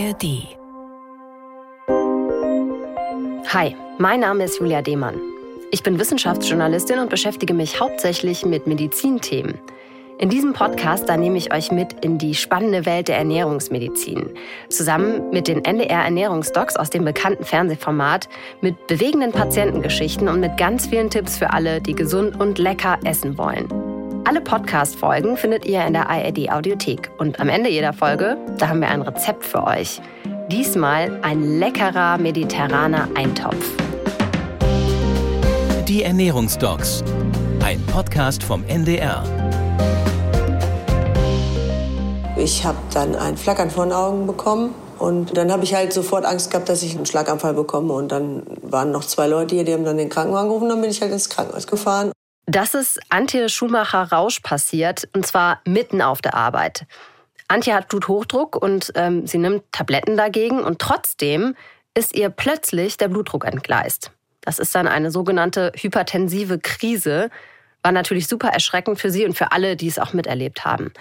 [0.00, 0.56] ARD.
[3.52, 5.20] Hi, mein Name ist Julia Demann.
[5.72, 9.58] Ich bin Wissenschaftsjournalistin und beschäftige mich hauptsächlich mit Medizinthemen.
[10.18, 14.30] In diesem Podcast, da nehme ich euch mit in die spannende Welt der Ernährungsmedizin.
[14.68, 18.28] Zusammen mit den NDR Ernährungsdocs aus dem bekannten Fernsehformat,
[18.62, 23.36] mit bewegenden Patientengeschichten und mit ganz vielen Tipps für alle, die gesund und lecker essen
[23.36, 23.89] wollen.
[24.24, 27.10] Alle Podcast-Folgen findet ihr in der ARD Audiothek.
[27.18, 30.00] Und am Ende jeder Folge, da haben wir ein Rezept für euch.
[30.50, 33.64] Diesmal ein leckerer mediterraner Eintopf.
[35.88, 37.02] Die Ernährungsdocs.
[37.64, 39.24] Ein Podcast vom NDR.
[42.36, 44.74] Ich habe dann ein Flackern vor den Augen bekommen.
[44.98, 47.94] Und dann habe ich halt sofort Angst gehabt, dass ich einen Schlaganfall bekomme.
[47.94, 50.68] Und dann waren noch zwei Leute hier, die haben dann den Krankenwagen gerufen.
[50.68, 52.12] Dann bin ich halt ins Krankenhaus gefahren.
[52.50, 56.84] Das ist Antje Schumacher-Rausch passiert, und zwar mitten auf der Arbeit.
[57.46, 61.54] Antje hat Bluthochdruck und ähm, sie nimmt Tabletten dagegen und trotzdem
[61.94, 64.10] ist ihr plötzlich der Blutdruck entgleist.
[64.40, 67.30] Das ist dann eine sogenannte hypertensive Krise.
[67.84, 70.92] War natürlich super erschreckend für sie und für alle, die es auch miterlebt haben.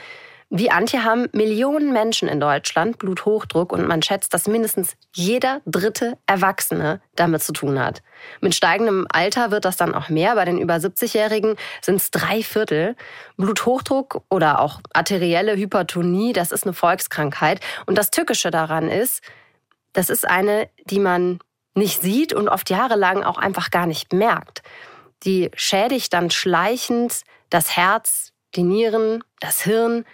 [0.51, 6.17] Wie Antje haben Millionen Menschen in Deutschland Bluthochdruck und man schätzt, dass mindestens jeder dritte
[6.25, 8.01] Erwachsene damit zu tun hat.
[8.41, 10.33] Mit steigendem Alter wird das dann auch mehr.
[10.33, 12.95] Bei den über 70-Jährigen sind es drei Viertel.
[13.37, 17.59] Bluthochdruck oder auch arterielle Hypertonie, das ist eine Volkskrankheit.
[17.85, 19.21] Und das Tückische daran ist,
[19.93, 21.39] das ist eine, die man
[21.75, 24.63] nicht sieht und oft jahrelang auch einfach gar nicht merkt.
[25.23, 30.05] Die schädigt dann schleichend das Herz, die Nieren, das Hirn,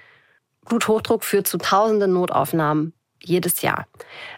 [0.65, 2.93] Bluthochdruck führt zu tausenden Notaufnahmen
[3.27, 3.87] jedes Jahr.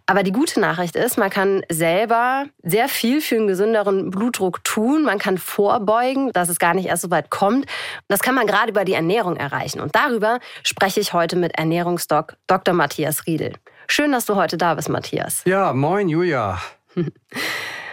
[0.05, 5.03] Aber die gute Nachricht ist, man kann selber sehr viel für einen gesünderen Blutdruck tun.
[5.03, 7.65] Man kann vorbeugen, dass es gar nicht erst so weit kommt.
[8.07, 9.81] Das kann man gerade über die Ernährung erreichen.
[9.81, 12.73] Und darüber spreche ich heute mit Ernährungsdoc Dr.
[12.73, 13.53] Matthias Riedel.
[13.87, 15.43] Schön, dass du heute da bist, Matthias.
[15.45, 16.59] Ja, moin, Julia.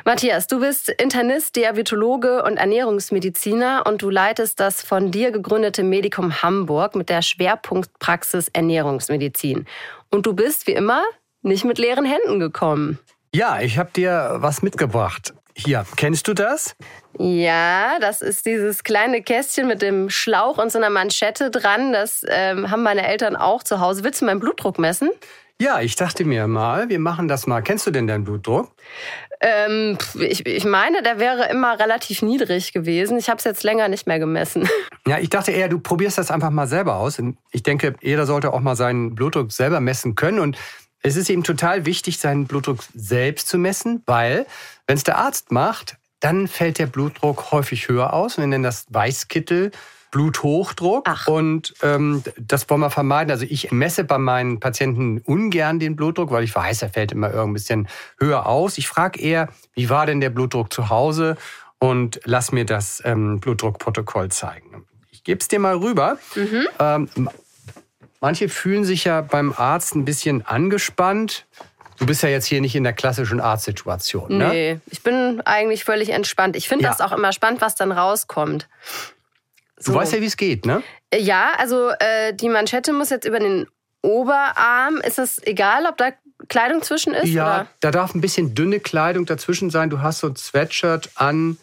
[0.06, 6.42] Matthias, du bist Internist, Diabetologe und Ernährungsmediziner und du leitest das von dir gegründete Medikum
[6.42, 9.64] Hamburg mit der Schwerpunktpraxis Ernährungsmedizin.
[10.10, 11.02] Und du bist, wie immer,
[11.40, 12.98] nicht mit leeren Händen gekommen.
[13.34, 15.32] Ja, ich habe dir was mitgebracht.
[15.56, 16.76] Hier, kennst du das?
[17.18, 21.94] Ja, das ist dieses kleine Kästchen mit dem Schlauch und so einer Manschette dran.
[21.94, 24.04] Das ähm, haben meine Eltern auch zu Hause.
[24.04, 25.10] Willst du meinen Blutdruck messen?
[25.60, 27.62] Ja, ich dachte mir mal, wir machen das mal.
[27.62, 28.72] Kennst du denn deinen Blutdruck?
[29.40, 33.18] Ähm, ich, ich meine, der wäre immer relativ niedrig gewesen.
[33.18, 34.68] Ich habe es jetzt länger nicht mehr gemessen.
[35.06, 37.20] Ja, ich dachte eher, du probierst das einfach mal selber aus.
[37.52, 40.38] Ich denke, jeder sollte auch mal seinen Blutdruck selber messen können.
[40.38, 40.56] Und
[41.02, 44.46] es ist eben total wichtig, seinen Blutdruck selbst zu messen, weil
[44.86, 48.38] wenn es der Arzt macht, dann fällt der Blutdruck häufig höher aus.
[48.38, 49.72] Wir nennen das Weißkittel.
[50.14, 51.06] Bluthochdruck.
[51.08, 51.26] Ach.
[51.26, 53.32] Und ähm, das wollen wir vermeiden.
[53.32, 57.30] Also ich messe bei meinen Patienten ungern den Blutdruck, weil ich weiß, er fällt immer
[57.30, 57.88] irgendwie ein bisschen
[58.20, 58.78] höher aus.
[58.78, 61.36] Ich frage eher, wie war denn der Blutdruck zu Hause?
[61.80, 64.86] Und lass mir das ähm, Blutdruckprotokoll zeigen.
[65.10, 66.16] Ich gebe es dir mal rüber.
[66.36, 66.68] Mhm.
[66.78, 67.30] Ähm,
[68.20, 71.44] manche fühlen sich ja beim Arzt ein bisschen angespannt.
[71.98, 74.48] Du bist ja jetzt hier nicht in der klassischen Arztsituation, ne?
[74.48, 76.54] Nee, ich bin eigentlich völlig entspannt.
[76.54, 76.90] Ich finde ja.
[76.90, 78.68] das auch immer spannend, was dann rauskommt.
[79.84, 79.92] So.
[79.92, 80.82] Du weißt ja, wie es geht, ne?
[81.14, 83.66] Ja, also äh, die Manschette muss jetzt über den
[84.02, 84.96] Oberarm.
[84.96, 86.12] Ist das egal, ob da
[86.48, 87.28] Kleidung zwischen ist?
[87.28, 87.66] Ja, oder?
[87.80, 89.90] da darf ein bisschen dünne Kleidung dazwischen sein.
[89.90, 91.58] Du hast so ein Sweatshirt an.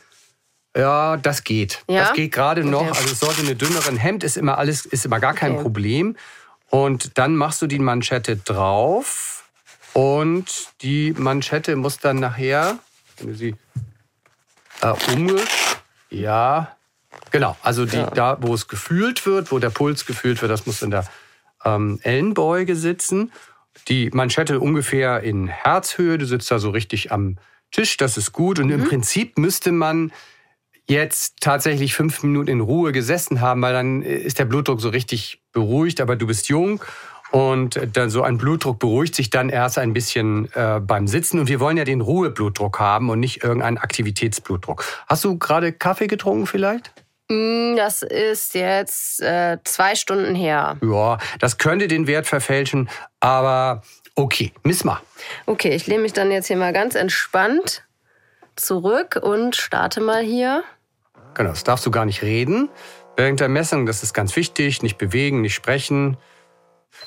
[0.75, 1.83] Ja, das geht.
[1.89, 2.05] Ja?
[2.05, 2.87] Das geht gerade noch.
[2.87, 5.61] Also es sollte eine dünnere Hemd ist immer alles ist immer gar kein okay.
[5.63, 6.15] Problem.
[6.69, 9.43] Und dann machst du die Manschette drauf
[9.93, 12.79] und die Manschette muss dann nachher,
[13.17, 13.55] wenn du sie
[14.81, 15.41] äh, umge
[16.11, 16.75] ja,
[17.31, 18.09] Genau, also die, ja.
[18.09, 21.05] da, wo es gefühlt wird, wo der Puls gefühlt wird, das muss in der
[21.63, 23.31] ähm, Ellenbeuge sitzen.
[23.87, 27.37] Die Manschette ungefähr in Herzhöhe, du sitzt da so richtig am
[27.71, 28.59] Tisch, das ist gut.
[28.59, 28.73] Und mhm.
[28.73, 30.11] im Prinzip müsste man
[30.87, 35.41] jetzt tatsächlich fünf Minuten in Ruhe gesessen haben, weil dann ist der Blutdruck so richtig
[35.53, 36.81] beruhigt, aber du bist jung
[37.31, 41.39] und dann so ein Blutdruck beruhigt sich dann erst ein bisschen äh, beim Sitzen.
[41.39, 44.83] Und wir wollen ja den Ruheblutdruck haben und nicht irgendeinen Aktivitätsblutdruck.
[45.07, 46.93] Hast du gerade Kaffee getrunken vielleicht?
[47.31, 50.75] Mm, das ist jetzt äh, zwei Stunden her.
[50.81, 52.89] Ja, das könnte den Wert verfälschen,
[53.21, 53.83] aber
[54.15, 54.99] okay, miss mal.
[55.45, 57.83] Okay, ich lehne mich dann jetzt hier mal ganz entspannt
[58.57, 60.63] zurück und starte mal hier.
[61.33, 62.67] Genau, das darfst du gar nicht reden.
[63.15, 66.17] Während der Messung, das ist ganz wichtig, nicht bewegen, nicht sprechen.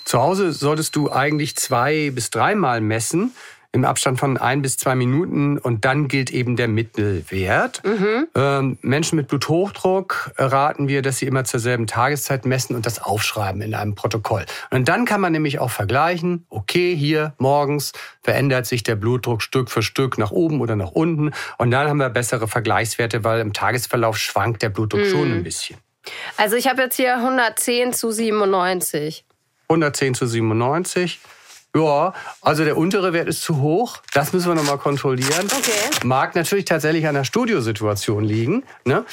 [0.06, 3.34] Zu Hause solltest du eigentlich zwei bis dreimal messen.
[3.74, 7.82] Im Abstand von ein bis zwei Minuten und dann gilt eben der Mittelwert.
[7.84, 8.28] Mhm.
[8.36, 13.02] Ähm, Menschen mit Bluthochdruck raten wir, dass sie immer zur selben Tageszeit messen und das
[13.02, 14.46] aufschreiben in einem Protokoll.
[14.70, 17.92] Und dann kann man nämlich auch vergleichen, okay, hier morgens
[18.22, 21.98] verändert sich der Blutdruck Stück für Stück nach oben oder nach unten und dann haben
[21.98, 25.10] wir bessere Vergleichswerte, weil im Tagesverlauf schwankt der Blutdruck mhm.
[25.10, 25.78] schon ein bisschen.
[26.36, 29.24] Also ich habe jetzt hier 110 zu 97.
[29.68, 31.18] 110 zu 97.
[31.76, 33.98] Ja, also der untere Wert ist zu hoch.
[34.12, 35.46] Das müssen wir nochmal kontrollieren.
[35.46, 36.04] Okay.
[36.04, 38.62] Mag natürlich tatsächlich an der Studiosituation liegen.
[38.84, 39.04] Ne?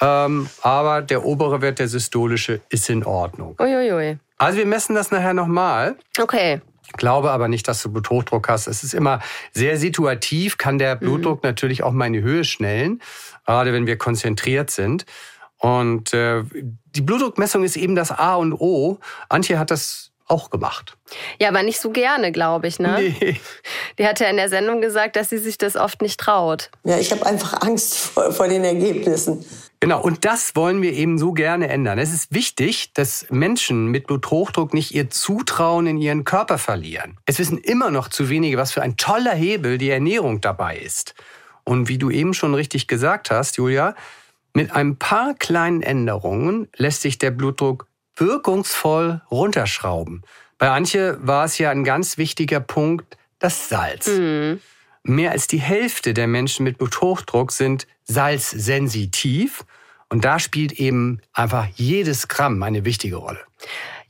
[0.00, 3.54] Ähm, aber der obere Wert, der systolische, ist in Ordnung.
[3.60, 4.18] Uiuiui.
[4.36, 5.96] Also wir messen das nachher nochmal.
[6.20, 6.60] Okay.
[6.88, 8.66] Ich glaube aber nicht, dass du Bluthochdruck hast.
[8.66, 9.20] Es ist immer
[9.52, 11.00] sehr situativ, kann der mhm.
[11.00, 11.48] Blutdruck mhm.
[11.48, 13.00] natürlich auch mal in die Höhe schnellen,
[13.46, 15.04] gerade wenn wir konzentriert sind.
[15.58, 16.42] Und äh,
[16.94, 18.98] die Blutdruckmessung ist eben das A und O.
[19.28, 20.96] Antje hat das auch gemacht.
[21.40, 22.78] Ja, aber nicht so gerne, glaube ich.
[22.78, 23.14] Ne?
[23.20, 23.40] Nee.
[23.98, 26.70] Die hat ja in der Sendung gesagt, dass sie sich das oft nicht traut.
[26.84, 29.44] Ja, ich habe einfach Angst vor, vor den Ergebnissen.
[29.80, 31.98] Genau, und das wollen wir eben so gerne ändern.
[31.98, 37.16] Es ist wichtig, dass Menschen mit Bluthochdruck nicht ihr Zutrauen in ihren Körper verlieren.
[37.26, 41.14] Es wissen immer noch zu wenige, was für ein toller Hebel die Ernährung dabei ist.
[41.62, 43.94] Und wie du eben schon richtig gesagt hast, Julia,
[44.52, 47.86] mit ein paar kleinen Änderungen lässt sich der Blutdruck
[48.20, 50.22] wirkungsvoll runterschrauben.
[50.58, 54.08] Bei Antje war es ja ein ganz wichtiger Punkt, das Salz.
[54.08, 54.60] Mhm.
[55.04, 59.64] Mehr als die Hälfte der Menschen mit Bluthochdruck sind salzsensitiv.
[60.10, 63.40] Und da spielt eben einfach jedes Gramm eine wichtige Rolle.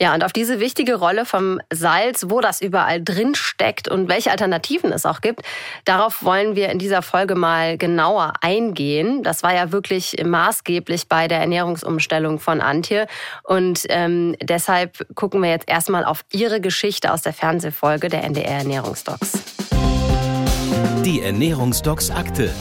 [0.01, 4.31] Ja, und auf diese wichtige Rolle vom Salz, wo das überall drin steckt und welche
[4.31, 5.43] Alternativen es auch gibt,
[5.85, 9.23] darauf wollen wir in dieser Folge mal genauer eingehen.
[9.23, 13.07] Das war ja wirklich maßgeblich bei der Ernährungsumstellung von Antje.
[13.43, 18.59] Und ähm, deshalb gucken wir jetzt erstmal auf ihre Geschichte aus der Fernsehfolge der NDR
[18.59, 19.33] Ernährungsdocs.
[21.05, 22.53] Die Ernährungsdocs Akte.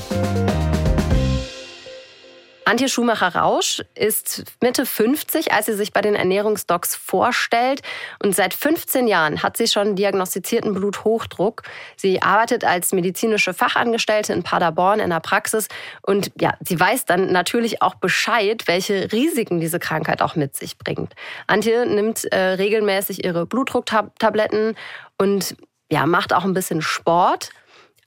[2.67, 7.81] Antje Schumacher-Rausch ist Mitte 50, als sie sich bei den Ernährungsdocs vorstellt.
[8.21, 11.61] Und seit 15 Jahren hat sie schon diagnostizierten Bluthochdruck.
[11.95, 15.69] Sie arbeitet als medizinische Fachangestellte in Paderborn in der Praxis.
[16.01, 20.77] Und ja, sie weiß dann natürlich auch Bescheid, welche Risiken diese Krankheit auch mit sich
[20.77, 21.13] bringt.
[21.47, 24.75] Antje nimmt äh, regelmäßig ihre Blutdrucktabletten
[25.17, 25.55] und
[25.89, 27.51] ja, macht auch ein bisschen Sport.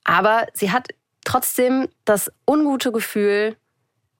[0.04, 0.88] Aber sie hat
[1.24, 3.56] trotzdem das ungute Gefühl,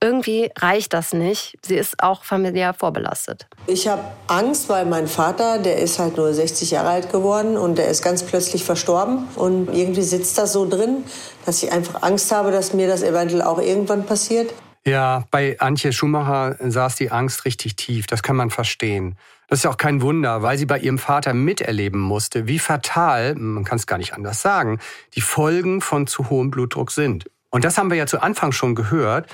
[0.03, 1.59] irgendwie reicht das nicht.
[1.63, 3.47] Sie ist auch familiär vorbelastet.
[3.67, 7.77] Ich habe Angst, weil mein Vater, der ist halt nur 60 Jahre alt geworden und
[7.77, 9.27] der ist ganz plötzlich verstorben.
[9.37, 11.05] Und irgendwie sitzt das so drin,
[11.45, 14.53] dass ich einfach Angst habe, dass mir das eventuell auch irgendwann passiert.
[14.87, 18.07] Ja, bei Antje Schumacher saß die Angst richtig tief.
[18.07, 19.17] Das kann man verstehen.
[19.49, 23.35] Das ist ja auch kein Wunder, weil sie bei ihrem Vater miterleben musste, wie fatal,
[23.35, 24.79] man kann es gar nicht anders sagen,
[25.15, 27.29] die Folgen von zu hohem Blutdruck sind.
[27.51, 29.27] Und das haben wir ja zu Anfang schon gehört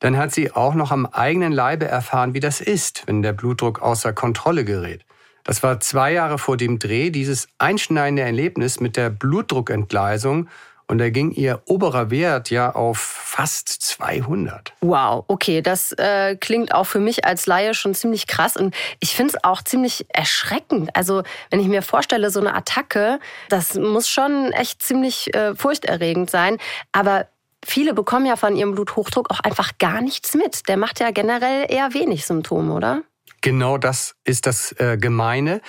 [0.00, 3.80] dann hat sie auch noch am eigenen Leibe erfahren, wie das ist, wenn der Blutdruck
[3.80, 5.04] außer Kontrolle gerät.
[5.44, 10.48] Das war zwei Jahre vor dem Dreh, dieses einschneidende Erlebnis mit der Blutdruckentgleisung.
[10.86, 14.72] Und da ging ihr oberer Wert ja auf fast 200.
[14.80, 18.56] Wow, okay, das äh, klingt auch für mich als Laie schon ziemlich krass.
[18.56, 20.90] Und ich finde es auch ziemlich erschreckend.
[20.96, 26.28] Also, wenn ich mir vorstelle, so eine Attacke, das muss schon echt ziemlich äh, furchterregend
[26.28, 26.58] sein.
[26.90, 27.28] Aber
[27.64, 30.68] viele bekommen ja von ihrem Bluthochdruck auch einfach gar nichts mit.
[30.68, 33.02] Der macht ja generell eher wenig Symptome, oder?
[33.40, 35.60] Genau das ist das äh, Gemeine.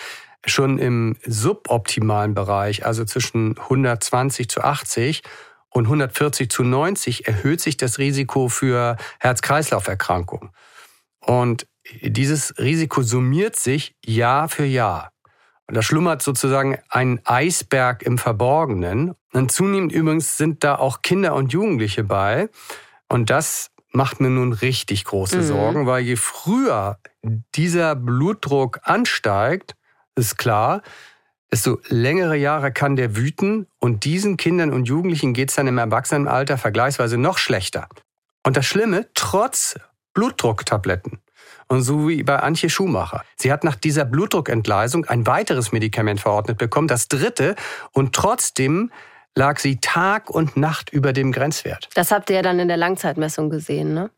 [0.46, 5.22] Schon im suboptimalen Bereich, also zwischen 120 zu 80
[5.70, 10.50] und 140 zu 90, erhöht sich das Risiko für Herz-Kreislauf-Erkrankungen.
[11.20, 11.68] Und
[12.02, 15.12] dieses Risiko summiert sich Jahr für Jahr.
[15.68, 19.16] Da schlummert sozusagen ein Eisberg im Verborgenen.
[19.32, 22.50] Und zunehmend übrigens sind da auch Kinder und Jugendliche bei.
[23.08, 25.44] Und das macht mir nun richtig große mhm.
[25.44, 26.98] Sorgen, weil je früher
[27.56, 29.76] dieser Blutdruck ansteigt,
[30.16, 30.82] ist klar,
[31.52, 35.78] desto längere Jahre kann der wüten und diesen Kindern und Jugendlichen geht es dann im
[35.78, 37.88] Erwachsenenalter vergleichsweise noch schlechter.
[38.44, 39.78] Und das Schlimme, trotz
[40.14, 41.21] Blutdrucktabletten.
[41.72, 43.24] Und so wie bei Antje Schumacher.
[43.38, 47.56] Sie hat nach dieser Blutdruckentgleisung ein weiteres Medikament verordnet bekommen, das dritte,
[47.94, 48.92] und trotzdem
[49.36, 51.88] lag sie Tag und Nacht über dem Grenzwert.
[51.94, 54.10] Das habt ihr ja dann in der Langzeitmessung gesehen, ne?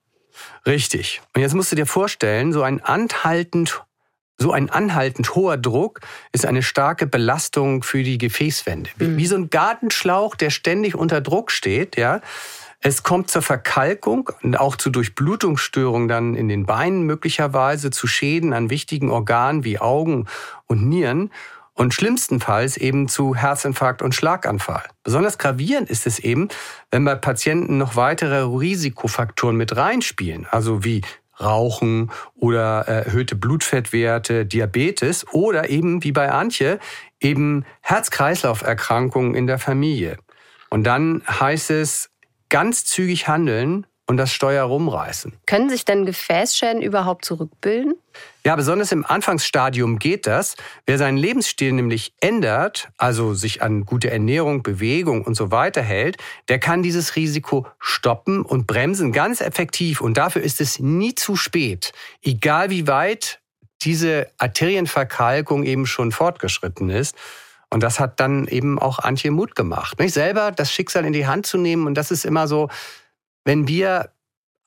[0.66, 1.22] Richtig.
[1.36, 3.84] Und jetzt musst du dir vorstellen, so ein anhaltend
[4.40, 6.00] so ein anhaltend hoher Druck
[6.32, 8.90] ist eine starke Belastung für die Gefäßwände.
[8.98, 9.18] Wie, mhm.
[9.18, 12.20] wie so ein Gartenschlauch, der ständig unter Druck steht, ja.
[12.86, 18.52] Es kommt zur Verkalkung und auch zu Durchblutungsstörungen dann in den Beinen möglicherweise, zu Schäden
[18.52, 20.28] an wichtigen Organen wie Augen
[20.68, 21.32] und Nieren.
[21.75, 24.84] und schlimmstenfalls eben zu Herzinfarkt und Schlaganfall.
[25.04, 26.50] Besonders gravierend ist es eben,
[26.92, 31.02] wenn bei Patienten noch weitere Risikofaktoren mit reinspielen, also wie
[31.40, 36.80] Rauchen oder erhöhte Blutfettwerte, Diabetes oder eben wie bei Antje
[37.20, 40.18] eben Herz-Kreislauf-Erkrankungen in der Familie.
[40.70, 42.12] Und dann heißt es
[42.54, 45.34] ganz zügig handeln und das Steuer rumreißen.
[45.48, 47.96] Können sich denn Gefäßschäden überhaupt zurückbilden?
[48.46, 50.56] Ja, besonders im Anfangsstadium geht das.
[50.86, 56.18] Wer seinen Lebensstil nämlich ändert, also sich an gute Ernährung, Bewegung und so weiter hält,
[56.48, 60.00] der kann dieses Risiko stoppen und bremsen ganz effektiv.
[60.00, 61.92] Und dafür ist es nie zu spät,
[62.22, 63.40] egal wie weit
[63.82, 67.16] diese Arterienverkalkung eben schon fortgeschritten ist.
[67.74, 70.00] Und das hat dann eben auch Antje Mut gemacht.
[70.00, 71.88] Nicht selber das Schicksal in die Hand zu nehmen.
[71.88, 72.70] Und das ist immer so,
[73.46, 74.12] wenn wir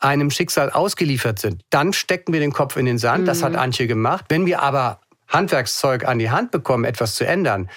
[0.01, 3.29] einem Schicksal ausgeliefert sind, dann stecken wir den Kopf in den Sand.
[3.29, 3.59] Das hat mhm.
[3.59, 4.25] Antje gemacht.
[4.29, 7.71] Wenn wir aber Handwerkszeug an die Hand bekommen, etwas zu ändern,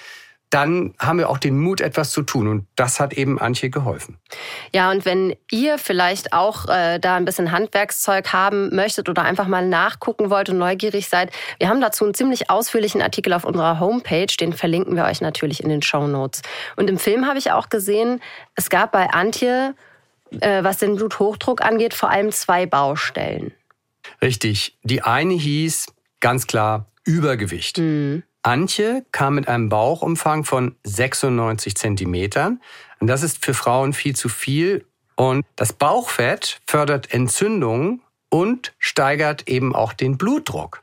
[0.50, 2.48] dann haben wir auch den Mut, etwas zu tun.
[2.48, 4.18] Und das hat eben Antje geholfen.
[4.74, 9.48] Ja, und wenn ihr vielleicht auch äh, da ein bisschen Handwerkszeug haben möchtet oder einfach
[9.48, 13.80] mal nachgucken wollt und neugierig seid, wir haben dazu einen ziemlich ausführlichen Artikel auf unserer
[13.80, 14.34] Homepage.
[14.40, 16.42] Den verlinken wir euch natürlich in den Show Notes.
[16.76, 18.22] Und im Film habe ich auch gesehen,
[18.56, 19.76] es gab bei Antje
[20.42, 23.52] äh, was den Bluthochdruck angeht, vor allem zwei Baustellen.
[24.22, 24.78] Richtig.
[24.84, 25.88] Die eine hieß
[26.20, 27.78] ganz klar Übergewicht.
[27.78, 28.24] Mhm.
[28.50, 32.60] Antje kam mit einem Bauchumfang von 96 Zentimetern.
[33.00, 34.88] Und das ist für Frauen viel zu viel.
[35.16, 40.82] Und das Bauchfett fördert Entzündungen und steigert eben auch den Blutdruck.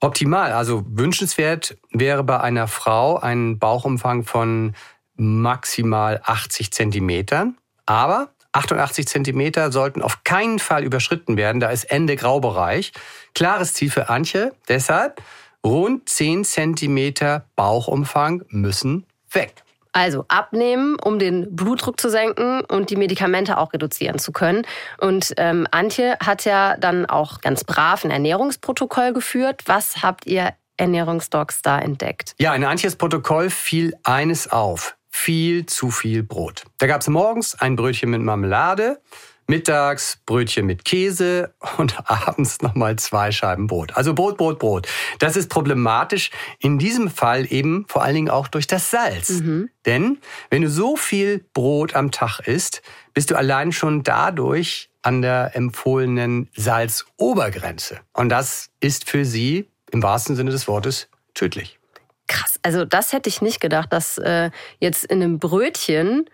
[0.00, 4.74] Optimal, also wünschenswert wäre bei einer Frau ein Bauchumfang von
[5.14, 7.58] maximal 80 Zentimetern.
[7.84, 11.60] Aber 88 Zentimeter sollten auf keinen Fall überschritten werden.
[11.60, 12.92] Da ist Ende Graubereich.
[13.34, 14.54] Klares Ziel für Antje.
[14.68, 15.20] Deshalb
[15.64, 19.54] rund 10 Zentimeter Bauchumfang müssen weg.
[19.92, 24.66] Also abnehmen, um den Blutdruck zu senken und die Medikamente auch reduzieren zu können.
[24.98, 29.62] Und ähm, Antje hat ja dann auch ganz brav ein Ernährungsprotokoll geführt.
[29.66, 32.34] Was habt ihr Ernährungsdocs da entdeckt?
[32.38, 36.64] Ja, in Antjes Protokoll fiel eines auf viel zu viel Brot.
[36.78, 39.00] Da gab es morgens ein Brötchen mit Marmelade,
[39.46, 43.96] mittags Brötchen mit Käse und abends nochmal zwei Scheiben Brot.
[43.96, 44.88] Also Brot, Brot, Brot.
[45.18, 46.30] Das ist problematisch.
[46.58, 49.30] In diesem Fall eben vor allen Dingen auch durch das Salz.
[49.30, 49.70] Mhm.
[49.86, 50.18] Denn
[50.50, 52.82] wenn du so viel Brot am Tag isst,
[53.12, 58.00] bist du allein schon dadurch an der empfohlenen Salzobergrenze.
[58.12, 61.78] Und das ist für sie im wahrsten Sinne des Wortes tödlich.
[62.26, 66.24] Krass, also das hätte ich nicht gedacht, dass äh, jetzt in einem Brötchen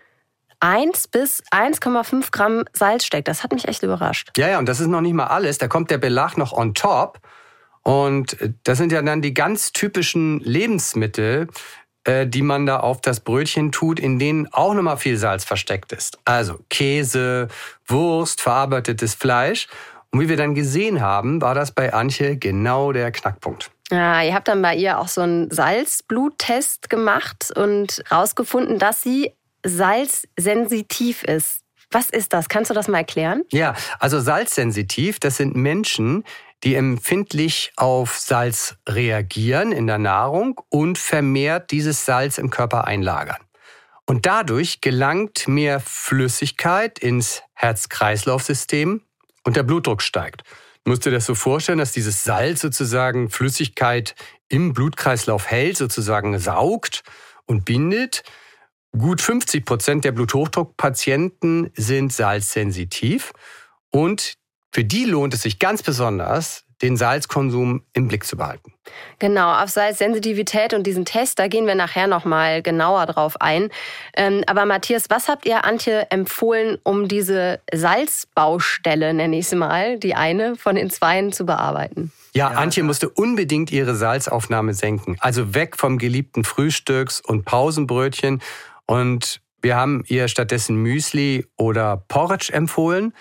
[0.61, 3.27] 1 bis 1,5 Gramm Salz steckt.
[3.27, 4.31] Das hat mich echt überrascht.
[4.37, 5.57] Ja, ja, und das ist noch nicht mal alles.
[5.57, 7.19] Da kommt der Belag noch on top.
[7.83, 11.47] Und das sind ja dann die ganz typischen Lebensmittel,
[12.03, 15.91] äh, die man da auf das Brötchen tut, in denen auch nochmal viel Salz versteckt
[15.91, 16.19] ist.
[16.25, 17.47] Also Käse,
[17.87, 19.67] Wurst, verarbeitetes Fleisch.
[20.11, 23.71] Und wie wir dann gesehen haben, war das bei Antje genau der Knackpunkt.
[23.89, 29.33] Ja, ihr habt dann bei ihr auch so einen Salzbluttest gemacht und rausgefunden, dass sie
[29.65, 31.61] salzsensitiv ist.
[31.91, 32.47] Was ist das?
[32.47, 33.43] Kannst du das mal erklären?
[33.51, 36.23] Ja, also salzsensitiv, das sind Menschen,
[36.63, 43.41] die empfindlich auf Salz reagieren in der Nahrung und vermehrt dieses Salz im Körper einlagern.
[44.05, 49.01] Und dadurch gelangt mehr Flüssigkeit ins Herz-Kreislauf-System
[49.43, 50.43] und der Blutdruck steigt
[50.85, 54.15] musst du dir das so vorstellen, dass dieses Salz sozusagen Flüssigkeit
[54.49, 57.03] im Blutkreislauf hält, sozusagen saugt
[57.45, 58.23] und bindet.
[58.97, 63.31] Gut 50 Prozent der Bluthochdruckpatienten sind salzsensitiv
[63.89, 64.33] und
[64.73, 68.73] für die lohnt es sich ganz besonders, den Salzkonsum im Blick zu behalten.
[69.19, 73.69] Genau, auf Salzsensitivität und diesen Test, da gehen wir nachher nochmal genauer drauf ein.
[74.15, 79.99] Ähm, aber Matthias, was habt ihr Antje empfohlen, um diese Salzbaustelle, nenne ich es mal,
[79.99, 82.11] die eine von den zweien zu bearbeiten?
[82.33, 85.17] Ja, Antje musste unbedingt ihre Salzaufnahme senken.
[85.19, 88.41] Also weg vom geliebten Frühstücks- und Pausenbrötchen.
[88.85, 93.13] Und wir haben ihr stattdessen Müsli oder Porridge empfohlen.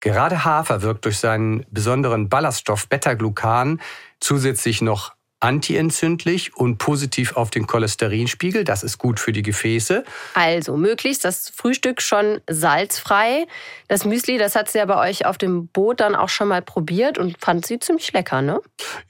[0.00, 3.80] Gerade Hafer wirkt durch seinen besonderen Ballaststoff Beta-Glucan
[4.18, 8.62] zusätzlich noch antientzündlich und positiv auf den Cholesterinspiegel.
[8.62, 10.04] Das ist gut für die Gefäße.
[10.34, 13.46] Also möglichst das Frühstück schon salzfrei.
[13.88, 16.62] Das Müsli, das hat sie ja bei euch auf dem Boot dann auch schon mal
[16.62, 18.60] probiert und fand sie ziemlich lecker, ne?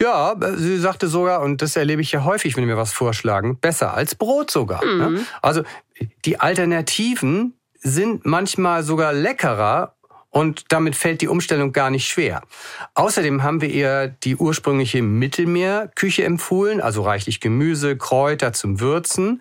[0.00, 3.92] Ja, sie sagte sogar, und das erlebe ich ja häufig, wenn wir was vorschlagen, besser
[3.92, 4.82] als Brot sogar.
[4.82, 5.08] Ne?
[5.08, 5.14] Mhm.
[5.14, 5.26] Ne?
[5.42, 5.62] Also
[6.24, 9.96] die Alternativen sind manchmal sogar leckerer
[10.32, 12.42] und damit fällt die Umstellung gar nicht schwer.
[12.94, 19.40] Außerdem haben wir ihr die ursprüngliche Mittelmeerküche empfohlen, also reichlich Gemüse, Kräuter zum Würzen.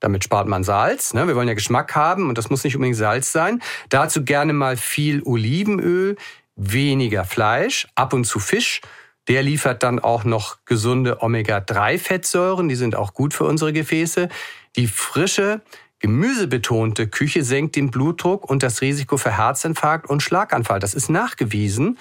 [0.00, 1.14] Damit spart man Salz.
[1.14, 1.26] Ne?
[1.26, 3.62] Wir wollen ja Geschmack haben und das muss nicht unbedingt Salz sein.
[3.88, 6.16] Dazu gerne mal viel Olivenöl,
[6.56, 8.82] weniger Fleisch, ab und zu Fisch.
[9.28, 14.28] Der liefert dann auch noch gesunde Omega-3-Fettsäuren, die sind auch gut für unsere Gefäße.
[14.76, 15.62] Die frische,
[16.00, 20.80] gemüsebetonte Küche senkt den Blutdruck und das Risiko für Herzinfarkt und Schlaganfall.
[20.80, 21.98] Das ist nachgewiesen.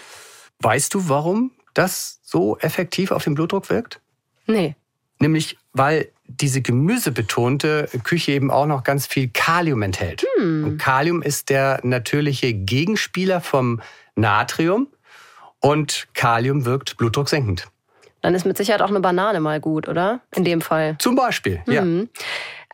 [0.60, 4.00] Weißt du, warum das so effektiv auf den Blutdruck wirkt?
[4.46, 4.76] Nee.
[5.20, 10.26] Nämlich, weil diese gemüsebetonte Küche eben auch noch ganz viel Kalium enthält.
[10.38, 10.64] Hm.
[10.64, 13.82] Und Kalium ist der natürliche Gegenspieler vom
[14.16, 14.88] Natrium
[15.60, 17.68] und Kalium wirkt blutdrucksenkend.
[18.22, 20.22] Dann ist mit Sicherheit auch eine Banane mal gut, oder?
[20.36, 20.98] In dem Fall.
[21.00, 21.84] Zum Beispiel, ja.
[21.84, 22.10] Mhm.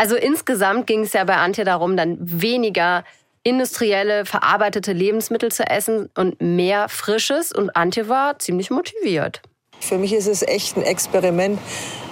[0.03, 3.05] Also insgesamt ging es ja bei Antje darum, dann weniger
[3.43, 7.53] industrielle, verarbeitete Lebensmittel zu essen und mehr Frisches.
[7.53, 9.41] Und Antje war ziemlich motiviert.
[9.79, 11.57] Für mich ist es echt ein Experiment.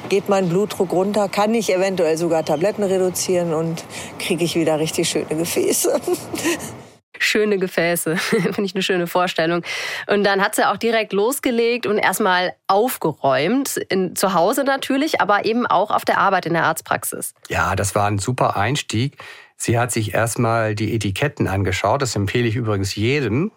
[0.08, 1.28] Geht mein Blutdruck runter?
[1.28, 3.84] Kann ich eventuell sogar Tabletten reduzieren und
[4.20, 6.00] kriege ich wieder richtig schöne Gefäße?
[7.20, 8.18] schöne Gefäße.
[8.18, 9.64] Finde ich eine schöne Vorstellung.
[10.08, 13.78] Und dann hat sie auch direkt losgelegt und erstmal aufgeräumt.
[13.90, 17.34] In, zu Hause natürlich, aber eben auch auf der Arbeit in der Arztpraxis.
[17.50, 19.18] Ja, das war ein super Einstieg.
[19.58, 22.02] Sie hat sich erstmal die Etiketten angeschaut.
[22.02, 23.52] Das empfehle ich übrigens jedem.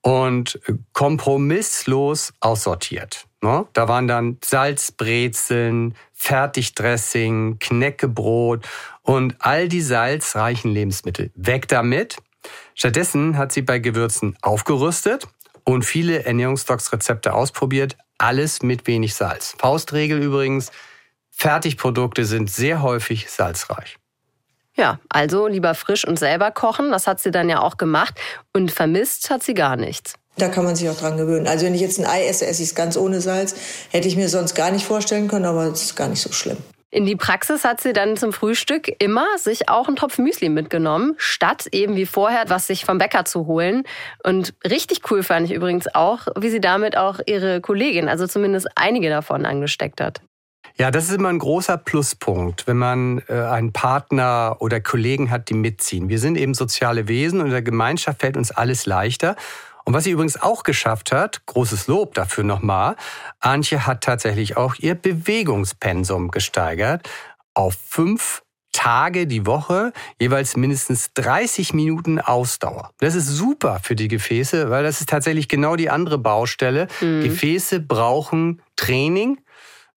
[0.00, 0.60] Und
[0.92, 3.26] kompromisslos aussortiert.
[3.42, 3.66] Ne?
[3.72, 8.66] Da waren dann Salzbrezeln, Fertigdressing, Knäckebrot
[9.02, 11.30] und all die salzreichen Lebensmittel.
[11.34, 12.16] Weg damit.
[12.74, 15.26] Stattdessen hat sie bei Gewürzen aufgerüstet
[15.64, 19.54] und viele Ernährungsstocks-Rezepte ausprobiert, alles mit wenig Salz.
[19.58, 20.70] Faustregel übrigens,
[21.30, 23.96] Fertigprodukte sind sehr häufig salzreich.
[24.74, 28.14] Ja, also lieber frisch und selber kochen, das hat sie dann ja auch gemacht
[28.52, 30.14] und vermisst hat sie gar nichts.
[30.36, 31.48] Da kann man sich auch dran gewöhnen.
[31.48, 33.56] Also wenn ich jetzt ein Ei esse, esse ich es ganz ohne Salz.
[33.90, 36.58] Hätte ich mir sonst gar nicht vorstellen können, aber es ist gar nicht so schlimm.
[36.90, 41.14] In die Praxis hat sie dann zum Frühstück immer sich auch einen Topf Müsli mitgenommen,
[41.18, 43.82] statt eben wie vorher was sich vom Bäcker zu holen.
[44.24, 48.68] Und richtig cool fand ich übrigens auch, wie sie damit auch ihre Kollegin, also zumindest
[48.74, 50.22] einige davon, angesteckt hat.
[50.78, 55.48] Ja, das ist immer ein großer Pluspunkt, wenn man äh, einen Partner oder Kollegen hat,
[55.50, 56.08] die mitziehen.
[56.08, 59.34] Wir sind eben soziale Wesen und in der Gemeinschaft fällt uns alles leichter.
[59.88, 62.94] Und was sie übrigens auch geschafft hat, großes Lob dafür nochmal,
[63.40, 67.08] Antje hat tatsächlich auch ihr Bewegungspensum gesteigert
[67.54, 72.90] auf fünf Tage die Woche, jeweils mindestens 30 Minuten Ausdauer.
[72.98, 76.88] Das ist super für die Gefäße, weil das ist tatsächlich genau die andere Baustelle.
[77.00, 77.22] Mhm.
[77.22, 79.40] Gefäße brauchen Training.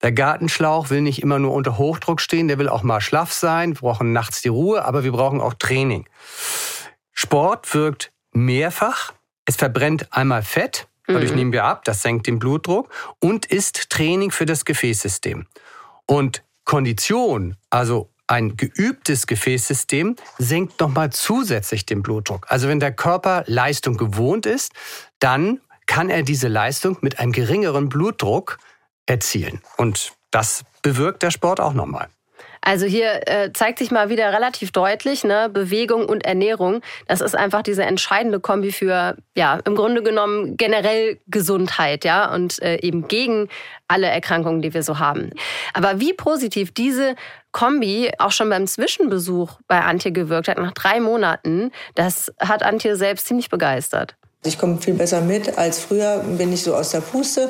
[0.02, 3.72] Der Gartenschlauch will nicht immer nur unter Hochdruck stehen, der will auch mal schlaff sein.
[3.76, 6.08] Wir brauchen nachts die Ruhe, aber wir brauchen auch Training.
[7.12, 9.12] Sport wirkt mehrfach
[9.46, 11.38] es verbrennt einmal Fett, dadurch mhm.
[11.38, 15.48] nehmen wir ab, das senkt den Blutdruck und ist Training für das Gefäßsystem.
[16.06, 22.46] Und Kondition, also ein geübtes Gefäßsystem, senkt nochmal zusätzlich den Blutdruck.
[22.50, 24.72] Also wenn der Körper Leistung gewohnt ist,
[25.20, 28.58] dann kann er diese Leistung mit einem geringeren Blutdruck
[29.06, 29.62] erzielen.
[29.76, 32.08] Und das bewirkt der Sport auch nochmal.
[32.62, 37.36] Also hier äh, zeigt sich mal wieder relativ deutlich, ne, Bewegung und Ernährung, das ist
[37.36, 43.08] einfach diese entscheidende Kombi für, ja, im Grunde genommen generell Gesundheit, ja, und äh, eben
[43.08, 43.50] gegen
[43.88, 45.32] alle Erkrankungen, die wir so haben.
[45.74, 47.16] Aber wie positiv diese
[47.52, 52.96] Kombi auch schon beim Zwischenbesuch bei Antje gewirkt hat, nach drei Monaten, das hat Antje
[52.96, 54.16] selbst ziemlich begeistert.
[54.44, 57.50] Ich komme viel besser mit als früher, bin ich so aus der Puste,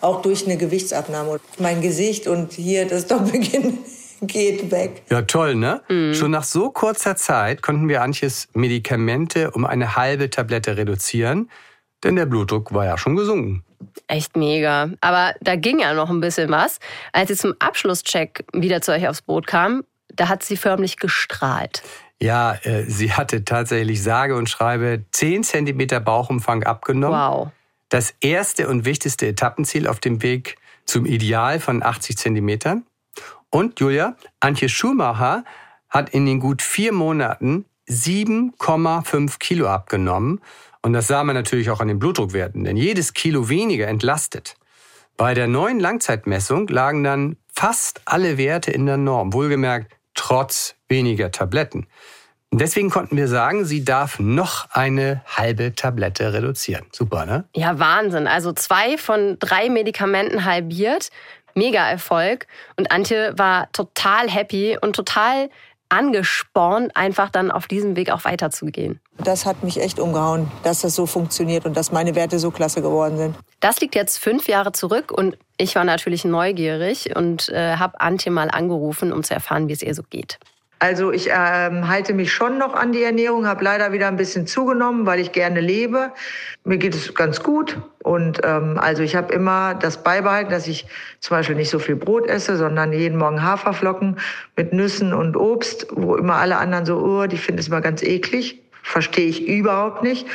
[0.00, 1.40] auch durch eine Gewichtsabnahme.
[1.58, 3.78] Mein Gesicht und hier das Doppelkinn
[4.22, 5.02] geht weg.
[5.10, 5.82] Ja, toll, ne?
[5.88, 6.14] Mhm.
[6.14, 11.50] Schon nach so kurzer Zeit konnten wir Antjes Medikamente um eine halbe Tablette reduzieren,
[12.04, 13.64] denn der Blutdruck war ja schon gesunken.
[14.06, 14.90] Echt mega.
[15.00, 16.78] Aber da ging ja noch ein bisschen was.
[17.12, 21.82] Als sie zum Abschlusscheck wieder zu euch aufs Boot kam, da hat sie förmlich gestrahlt.
[22.20, 27.18] Ja, äh, sie hatte tatsächlich sage und schreibe 10 cm Bauchumfang abgenommen.
[27.18, 27.48] Wow.
[27.88, 32.84] Das erste und wichtigste Etappenziel auf dem Weg zum Ideal von 80 Zentimetern.
[33.50, 35.44] Und Julia, Antje Schumacher
[35.88, 40.40] hat in den gut vier Monaten 7,5 Kilo abgenommen.
[40.82, 44.54] Und das sah man natürlich auch an den Blutdruckwerten, denn jedes Kilo weniger entlastet.
[45.16, 51.30] Bei der neuen Langzeitmessung lagen dann fast alle Werte in der Norm, wohlgemerkt trotz weniger
[51.32, 51.86] Tabletten.
[52.50, 56.86] Deswegen konnten wir sagen, sie darf noch eine halbe Tablette reduzieren.
[56.92, 57.44] Super, ne?
[57.54, 58.26] Ja, Wahnsinn.
[58.26, 61.10] Also zwei von drei Medikamenten halbiert
[61.58, 62.46] mega Erfolg.
[62.76, 65.50] Und Antje war total happy und total
[65.88, 69.00] angespornt, einfach dann auf diesem Weg auch weiterzugehen?
[69.18, 72.82] Das hat mich echt umgehauen, dass das so funktioniert und dass meine Werte so klasse
[72.82, 73.36] geworden sind.
[73.60, 78.30] Das liegt jetzt fünf Jahre zurück und ich war natürlich neugierig und äh, habe Antje
[78.30, 80.38] mal angerufen, um zu erfahren, wie es ihr so geht.
[80.80, 84.46] Also ich ähm, halte mich schon noch an die Ernährung, habe leider wieder ein bisschen
[84.46, 86.12] zugenommen, weil ich gerne lebe.
[86.64, 90.86] Mir geht es ganz gut und ähm, also ich habe immer das beibehalten, dass ich
[91.18, 94.18] zum Beispiel nicht so viel Brot esse, sondern jeden Morgen Haferflocken
[94.56, 98.02] mit Nüssen und Obst, wo immer alle anderen so, oh, die finden es immer ganz
[98.02, 98.62] eklig.
[98.84, 100.26] Verstehe ich überhaupt nicht.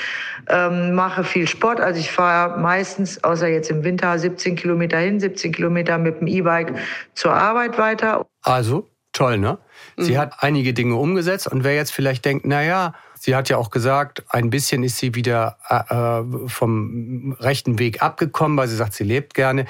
[0.49, 1.79] Ähm, mache viel Sport.
[1.79, 6.27] Also ich fahre meistens, außer jetzt im Winter, 17 Kilometer hin, 17 Kilometer mit dem
[6.27, 6.75] E-Bike
[7.15, 8.25] zur Arbeit weiter.
[8.43, 9.58] Also toll, ne?
[9.95, 10.17] Sie mhm.
[10.17, 13.69] hat einige Dinge umgesetzt und wer jetzt vielleicht denkt, na ja, sie hat ja auch
[13.69, 19.04] gesagt, ein bisschen ist sie wieder äh, vom rechten Weg abgekommen, weil sie sagt, sie
[19.04, 19.65] lebt gerne.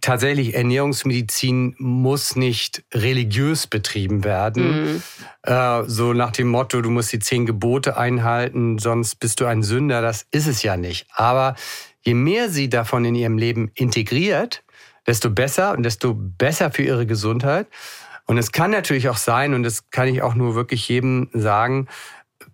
[0.00, 4.94] Tatsächlich, Ernährungsmedizin muss nicht religiös betrieben werden.
[4.94, 5.02] Mhm.
[5.42, 9.62] Äh, so nach dem Motto, du musst die zehn Gebote einhalten, sonst bist du ein
[9.62, 10.00] Sünder.
[10.00, 11.06] Das ist es ja nicht.
[11.12, 11.54] Aber
[12.00, 14.62] je mehr sie davon in ihrem Leben integriert,
[15.06, 17.66] desto besser und desto besser für ihre Gesundheit.
[18.30, 21.88] Und es kann natürlich auch sein, und das kann ich auch nur wirklich jedem sagen,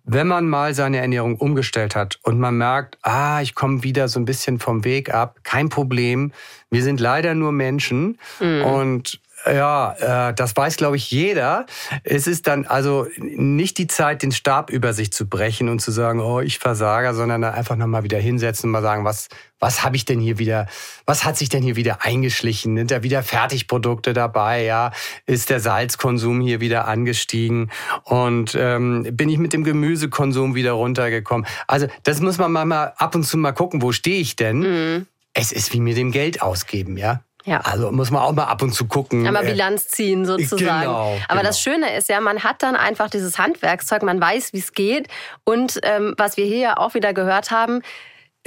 [0.05, 4.19] wenn man mal seine Ernährung umgestellt hat und man merkt, ah, ich komme wieder so
[4.19, 6.31] ein bisschen vom Weg ab, kein Problem.
[6.71, 8.63] Wir sind leider nur Menschen mhm.
[8.63, 9.19] und
[9.53, 11.65] ja, äh, das weiß, glaube ich, jeder.
[12.03, 15.91] Es ist dann also nicht die Zeit, den Stab über sich zu brechen und zu
[15.91, 19.29] sagen, oh, ich versage, sondern dann einfach nochmal wieder hinsetzen und mal sagen, was,
[19.59, 20.67] was habe ich denn hier wieder,
[21.05, 22.77] was hat sich denn hier wieder eingeschlichen?
[22.77, 24.63] Sind da wieder Fertigprodukte dabei?
[24.63, 24.91] Ja,
[25.25, 27.71] ist der Salzkonsum hier wieder angestiegen?
[28.03, 31.47] Und ähm, bin ich mit dem Gemüsekonsum wieder runtergekommen?
[31.67, 34.59] Also das muss man mal ab und zu mal gucken, wo stehe ich denn?
[34.59, 35.07] Mhm.
[35.33, 37.21] Es ist wie mit dem Geld ausgeben, ja.
[37.47, 37.61] Ja.
[37.61, 39.25] Also muss man auch mal ab und zu gucken.
[39.25, 40.81] Einmal äh, Bilanz ziehen sozusagen.
[40.81, 41.43] Genau, Aber genau.
[41.43, 45.07] das Schöne ist ja, man hat dann einfach dieses Handwerkszeug, man weiß, wie es geht.
[45.45, 47.81] Und ähm, was wir hier ja auch wieder gehört haben,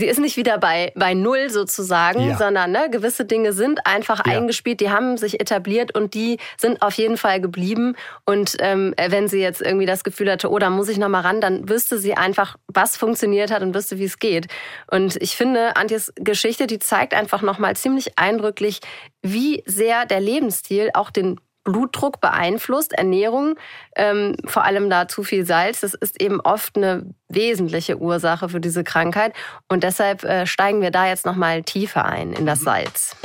[0.00, 2.36] sie ist nicht wieder bei, bei Null sozusagen, ja.
[2.36, 4.36] sondern ne, gewisse Dinge sind einfach ja.
[4.36, 7.94] eingespielt, die haben sich etabliert und die sind auf jeden Fall geblieben.
[8.24, 11.40] Und ähm, wenn sie jetzt irgendwie das Gefühl hatte, oh, da muss ich nochmal ran,
[11.40, 14.48] dann wüsste sie einfach, was funktioniert hat und wüsste, wie es geht.
[14.90, 18.80] Und ich finde, Antjes Geschichte, die zeigt einfach nochmal ziemlich eindrücklich,
[19.22, 23.56] wie sehr der Lebensstil auch den Blutdruck beeinflusst, Ernährung,
[23.96, 28.60] ähm, vor allem da zu viel Salz, das ist eben oft eine wesentliche Ursache für
[28.60, 29.34] diese Krankheit.
[29.68, 33.16] Und deshalb äh, steigen wir da jetzt nochmal tiefer ein in das Salz.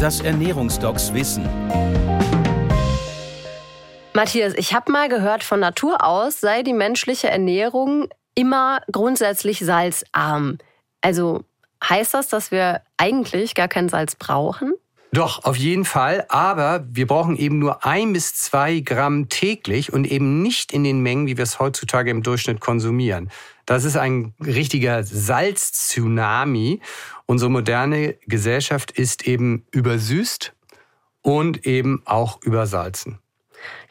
[0.00, 1.48] Das Ernährungsdocs Wissen.
[4.12, 10.58] Matthias, ich habe mal gehört, von Natur aus sei die menschliche Ernährung immer grundsätzlich salzarm.
[11.00, 11.44] Also
[11.88, 14.74] heißt das, dass wir eigentlich gar kein Salz brauchen?
[15.14, 16.26] Doch, auf jeden Fall.
[16.28, 21.02] Aber wir brauchen eben nur ein bis zwei Gramm täglich und eben nicht in den
[21.02, 23.30] Mengen, wie wir es heutzutage im Durchschnitt konsumieren.
[23.64, 26.80] Das ist ein richtiger Salz-Tsunami.
[27.26, 30.52] Unsere moderne Gesellschaft ist eben übersüßt
[31.22, 33.20] und eben auch übersalzen.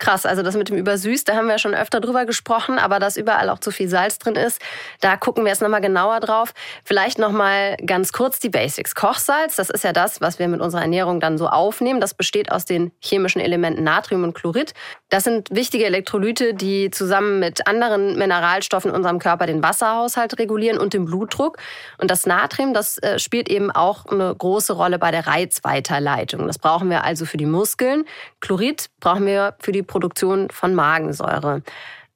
[0.03, 3.15] Krass, also das mit dem Übersüß, da haben wir schon öfter drüber gesprochen, aber dass
[3.15, 4.61] überall auch zu viel Salz drin ist,
[4.99, 6.53] da gucken wir jetzt nochmal genauer drauf.
[6.83, 8.95] Vielleicht nochmal ganz kurz die Basics.
[8.95, 12.01] Kochsalz, das ist ja das, was wir mit unserer Ernährung dann so aufnehmen.
[12.01, 14.73] Das besteht aus den chemischen Elementen Natrium und Chlorid.
[15.07, 20.79] Das sind wichtige Elektrolyte, die zusammen mit anderen Mineralstoffen in unserem Körper den Wasserhaushalt regulieren
[20.79, 21.59] und den Blutdruck.
[21.97, 26.45] Und das Natrium, das äh, spielt eben auch eine große Rolle bei der Reizweiterleitung.
[26.45, 28.03] Das brauchen wir also für die Muskeln.
[28.41, 31.62] Chlorid brauchen wir für die Produktion von Magensäure.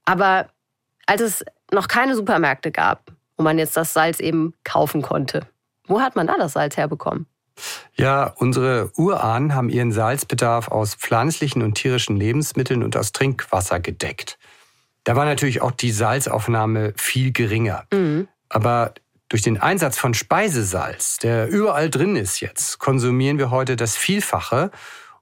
[0.03, 0.47] Aber
[1.05, 5.45] als es noch keine Supermärkte gab, wo man jetzt das Salz eben kaufen konnte,
[5.85, 7.27] wo hat man da das Salz herbekommen?
[7.93, 14.39] Ja, unsere Urahnen haben ihren Salzbedarf aus pflanzlichen und tierischen Lebensmitteln und aus Trinkwasser gedeckt.
[15.03, 17.85] Da war natürlich auch die Salzaufnahme viel geringer.
[17.93, 18.27] Mhm.
[18.49, 18.93] Aber
[19.29, 24.71] durch den Einsatz von Speisesalz, der überall drin ist jetzt, konsumieren wir heute das Vielfache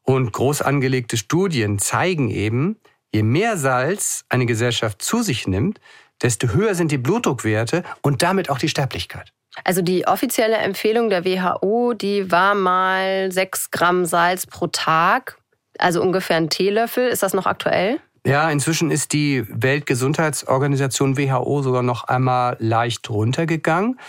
[0.06, 2.80] und groß angelegte Studien zeigen eben,
[3.14, 5.80] je mehr Salz eine Gesellschaft zu sich nimmt,
[6.22, 9.34] desto höher sind die Blutdruckwerte und damit auch die Sterblichkeit.
[9.64, 15.38] Also die offizielle Empfehlung der WHO, die war mal sechs Gramm Salz pro Tag,
[15.80, 17.08] also ungefähr ein Teelöffel.
[17.08, 18.00] Ist das noch aktuell?
[18.26, 24.00] Ja, inzwischen ist die Weltgesundheitsorganisation WHO sogar noch einmal leicht runtergegangen.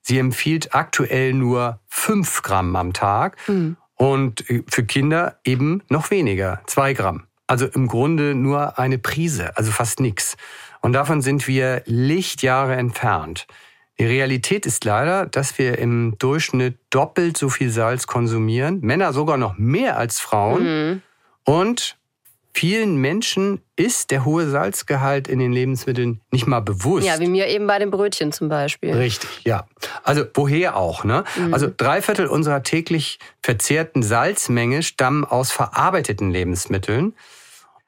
[0.00, 3.36] Sie empfiehlt aktuell nur fünf Gramm am Tag.
[3.48, 3.76] Mhm.
[3.96, 7.24] Und äh, für Kinder eben noch weniger, zwei Gramm.
[7.46, 10.36] Also im Grunde nur eine Prise, also fast nichts.
[10.80, 13.46] Und davon sind wir Lichtjahre entfernt.
[13.98, 19.36] Die Realität ist leider, dass wir im Durchschnitt doppelt so viel Salz konsumieren, Männer sogar
[19.36, 20.64] noch mehr als Frauen.
[20.64, 21.02] Mhm.
[21.44, 21.96] Und
[22.54, 27.06] vielen Menschen ist der hohe Salzgehalt in den Lebensmitteln nicht mal bewusst.
[27.06, 28.94] Ja, wie mir eben bei den Brötchen zum Beispiel.
[28.94, 29.66] Richtig, ja.
[30.04, 31.24] Also woher auch, ne?
[31.36, 31.52] Mhm.
[31.52, 37.14] Also drei Viertel unserer täglich verzehrten Salzmenge stammen aus verarbeiteten Lebensmitteln.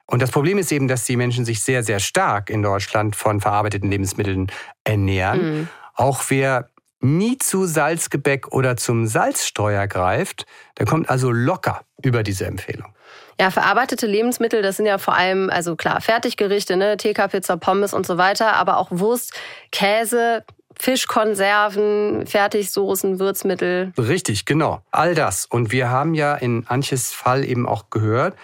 [0.05, 3.41] Und das Problem ist eben, dass die Menschen sich sehr, sehr stark in Deutschland von
[3.41, 4.51] verarbeiteten Lebensmitteln
[4.83, 5.59] ernähren.
[5.59, 5.67] Mhm.
[5.95, 10.45] Auch wer nie zu Salzgebäck oder zum Salzsteuer greift,
[10.77, 12.93] der kommt also locker über diese Empfehlung.
[13.39, 17.93] Ja, verarbeitete Lebensmittel, das sind ja vor allem, also klar, Fertiggerichte, ne, TK, Pizza, Pommes
[17.93, 19.33] und so weiter, aber auch Wurst,
[19.71, 20.43] Käse,
[20.79, 23.93] Fischkonserven, Fertigsoßen, Würzmittel.
[23.97, 24.81] Richtig, genau.
[24.91, 25.45] All das.
[25.45, 28.35] Und wir haben ja in Antjes Fall eben auch gehört,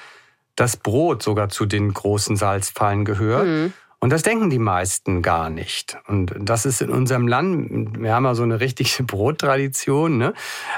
[0.55, 3.47] dass Brot sogar zu den großen Salzfallen gehört.
[3.47, 3.73] Mhm.
[4.03, 5.97] Und das denken die meisten gar nicht.
[6.09, 10.33] Und das ist in unserem Land, wir haben ja so eine richtige Brottradition, ne?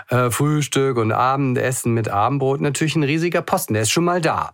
[0.09, 4.51] Äh, Frühstück und Abendessen mit Abendbrot, natürlich ein riesiger Posten, der ist schon mal da.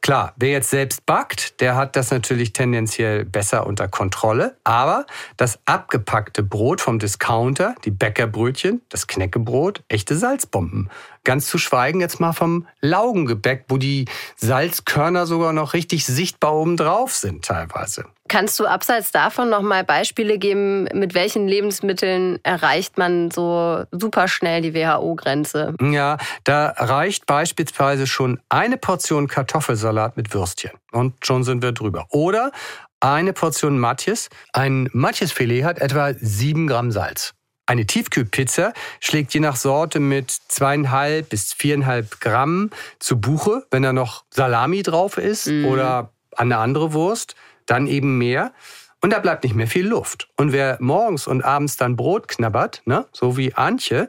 [0.00, 4.56] Klar, wer jetzt selbst backt, der hat das natürlich tendenziell besser unter Kontrolle.
[4.64, 5.06] Aber
[5.36, 10.88] das abgepackte Brot vom Discounter, die Bäckerbrötchen, das Knäckebrot, echte Salzbomben.
[11.24, 14.06] Ganz zu schweigen jetzt mal vom Laugengebäck, wo die
[14.36, 18.06] Salzkörner sogar noch richtig sichtbar oben drauf sind teilweise.
[18.28, 24.28] Kannst du abseits davon noch mal Beispiele geben, mit welchen Lebensmitteln erreicht man so super
[24.28, 25.74] schnell die WHO-Grenze?
[25.80, 32.06] Ja, da reicht beispielsweise schon eine Portion Kartoffelsalat mit Würstchen und schon sind wir drüber.
[32.10, 32.52] Oder
[33.00, 34.28] eine Portion Matjes.
[34.52, 37.34] Ein Matjesfilet hat etwa sieben Gramm Salz.
[37.66, 43.92] Eine Tiefkühlpizza schlägt je nach Sorte mit zweieinhalb bis viereinhalb Gramm zu Buche, wenn da
[43.92, 45.66] noch Salami drauf ist mm.
[45.66, 47.34] oder eine andere Wurst,
[47.68, 48.52] dann eben mehr.
[49.00, 50.28] Und da bleibt nicht mehr viel Luft.
[50.36, 54.08] Und wer morgens und abends dann Brot knabbert, ne, so wie Antje,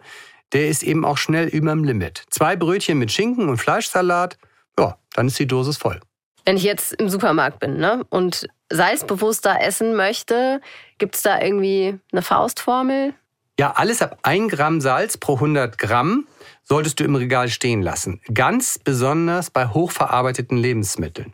[0.52, 2.24] der ist eben auch schnell überm Limit.
[2.32, 4.40] Zwei Brötchen mit Schinken und Fleischsalat,
[4.80, 6.00] ja, dann ist die Dosis voll.
[6.46, 10.62] Wenn ich jetzt im Supermarkt bin ne, und salzbewusster essen möchte,
[10.98, 13.14] gibt es da irgendwie eine Faustformel?
[13.60, 16.28] Ja, alles ab 1 Gramm Salz pro 100 Gramm
[16.64, 18.22] solltest du im Regal stehen lassen.
[18.34, 21.34] Ganz besonders bei hochverarbeiteten Lebensmitteln.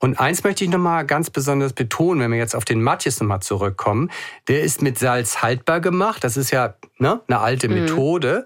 [0.00, 3.40] Und eins möchte ich nochmal ganz besonders betonen, wenn wir jetzt auf den Matjes nochmal
[3.40, 4.10] zurückkommen.
[4.48, 6.24] Der ist mit Salz haltbar gemacht.
[6.24, 7.74] Das ist ja ne, eine alte mhm.
[7.80, 8.44] Methode.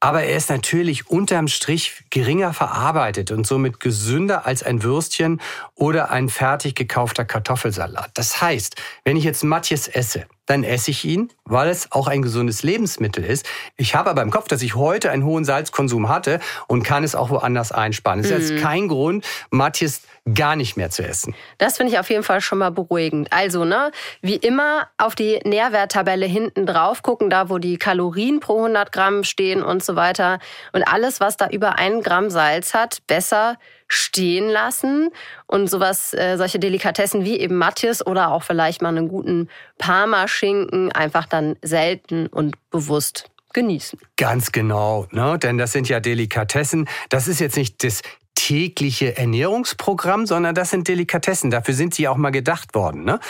[0.00, 5.40] Aber er ist natürlich unterm Strich geringer verarbeitet und somit gesünder als ein Würstchen
[5.74, 8.10] oder ein fertig gekaufter Kartoffelsalat.
[8.14, 12.22] Das heißt, wenn ich jetzt Matjes esse, dann esse ich ihn, weil es auch ein
[12.22, 13.44] gesundes Lebensmittel ist.
[13.76, 17.16] Ich habe aber im Kopf, dass ich heute einen hohen Salzkonsum hatte und kann es
[17.16, 18.22] auch woanders einsparen.
[18.22, 18.62] Das ist jetzt mhm.
[18.62, 20.02] kein Grund, Matthias
[20.34, 21.34] gar nicht mehr zu essen.
[21.58, 23.32] Das finde ich auf jeden Fall schon mal beruhigend.
[23.32, 23.90] Also, ne,
[24.22, 29.24] wie immer auf die Nährwerttabelle hinten drauf gucken, da wo die Kalorien pro 100 Gramm
[29.24, 30.38] stehen und so weiter.
[30.72, 33.56] Und alles, was da über einen Gramm Salz hat, besser
[33.88, 35.10] stehen lassen
[35.46, 40.92] und sowas, äh, solche Delikatessen wie eben Matthias oder auch vielleicht mal einen guten Parmaschinken
[40.92, 43.98] einfach dann selten und bewusst genießen.
[44.16, 45.38] Ganz genau, ne?
[45.38, 46.88] denn das sind ja Delikatessen.
[47.08, 48.02] Das ist jetzt nicht das
[48.48, 51.50] tägliche Ernährungsprogramm, sondern das sind Delikatessen.
[51.50, 53.04] Dafür sind sie auch mal gedacht worden.
[53.04, 53.20] Ne?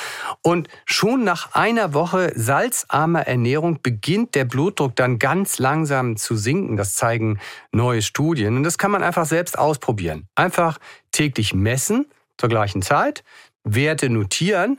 [0.43, 6.77] Und schon nach einer Woche salzarmer Ernährung beginnt der Blutdruck dann ganz langsam zu sinken.
[6.77, 7.41] Das zeigen
[7.73, 8.57] neue Studien.
[8.57, 10.29] Und das kann man einfach selbst ausprobieren.
[10.37, 10.79] Einfach
[11.11, 13.25] täglich messen zur gleichen Zeit,
[13.65, 14.79] Werte notieren.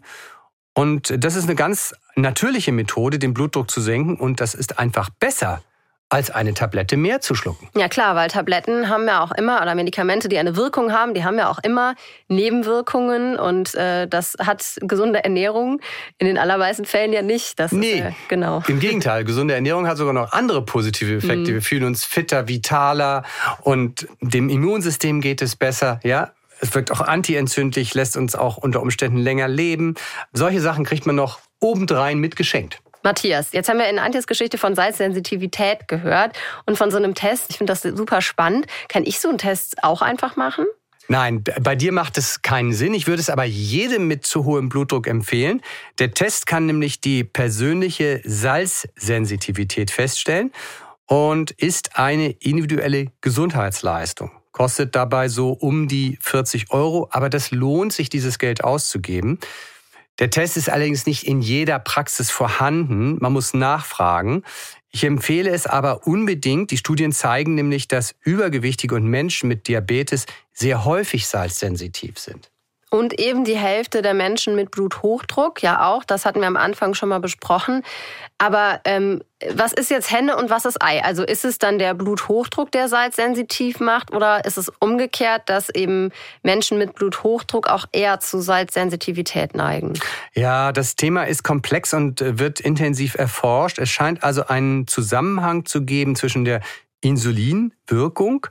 [0.73, 4.15] Und das ist eine ganz natürliche Methode, den Blutdruck zu senken.
[4.15, 5.62] Und das ist einfach besser
[6.10, 7.69] als eine Tablette mehr zu schlucken.
[7.76, 11.24] Ja klar, weil Tabletten haben ja auch immer, oder Medikamente, die eine Wirkung haben, die
[11.24, 11.93] haben ja auch immer
[12.28, 15.80] Nebenwirkungen und äh, das hat gesunde Ernährung
[16.17, 17.60] in den allermeisten Fällen ja nicht.
[17.60, 18.63] Das nee, ist, äh, genau.
[18.67, 19.24] im Gegenteil.
[19.24, 21.52] Gesunde Ernährung hat sogar noch andere positive Effekte.
[21.52, 21.54] Mhm.
[21.54, 23.24] Wir fühlen uns fitter, vitaler
[23.62, 26.00] und dem Immunsystem geht es besser.
[26.04, 29.93] Ja, es wirkt auch antientzündlich, lässt uns auch unter Umständen länger leben.
[30.34, 32.82] Solche Sachen kriegt man noch obendrein mitgeschenkt.
[33.04, 37.46] Matthias, jetzt haben wir in Antjes Geschichte von Salzsensitivität gehört und von so einem Test.
[37.50, 38.68] Ich finde das super spannend.
[38.88, 40.66] Kann ich so einen Test auch einfach machen?
[41.12, 42.94] Nein, bei dir macht es keinen Sinn.
[42.94, 45.62] Ich würde es aber jedem mit zu hohem Blutdruck empfehlen.
[45.98, 50.52] Der Test kann nämlich die persönliche Salzsensitivität feststellen
[51.08, 54.32] und ist eine individuelle Gesundheitsleistung.
[54.52, 59.40] Kostet dabei so um die 40 Euro, aber das lohnt sich, dieses Geld auszugeben.
[60.19, 63.17] Der Test ist allerdings nicht in jeder Praxis vorhanden.
[63.19, 64.43] Man muss nachfragen.
[64.91, 66.71] Ich empfehle es aber unbedingt.
[66.71, 72.51] Die Studien zeigen nämlich, dass Übergewichtige und Menschen mit Diabetes sehr häufig salzsensitiv sind.
[72.91, 76.95] Und eben die Hälfte der Menschen mit Bluthochdruck, ja auch, das hatten wir am Anfang
[76.95, 77.84] schon mal besprochen.
[78.39, 79.21] Aber ähm,
[79.54, 81.04] was ist jetzt Henne und was ist Ei?
[81.04, 85.69] Also ist es dann der Bluthochdruck, der Salz sensitiv macht oder ist es umgekehrt, dass
[85.69, 89.93] eben Menschen mit Bluthochdruck auch eher zu Salzsensitivität neigen?
[90.34, 93.78] Ja, das Thema ist komplex und wird intensiv erforscht.
[93.78, 96.62] Es scheint also einen Zusammenhang zu geben zwischen der
[97.02, 98.47] Insulinwirkung,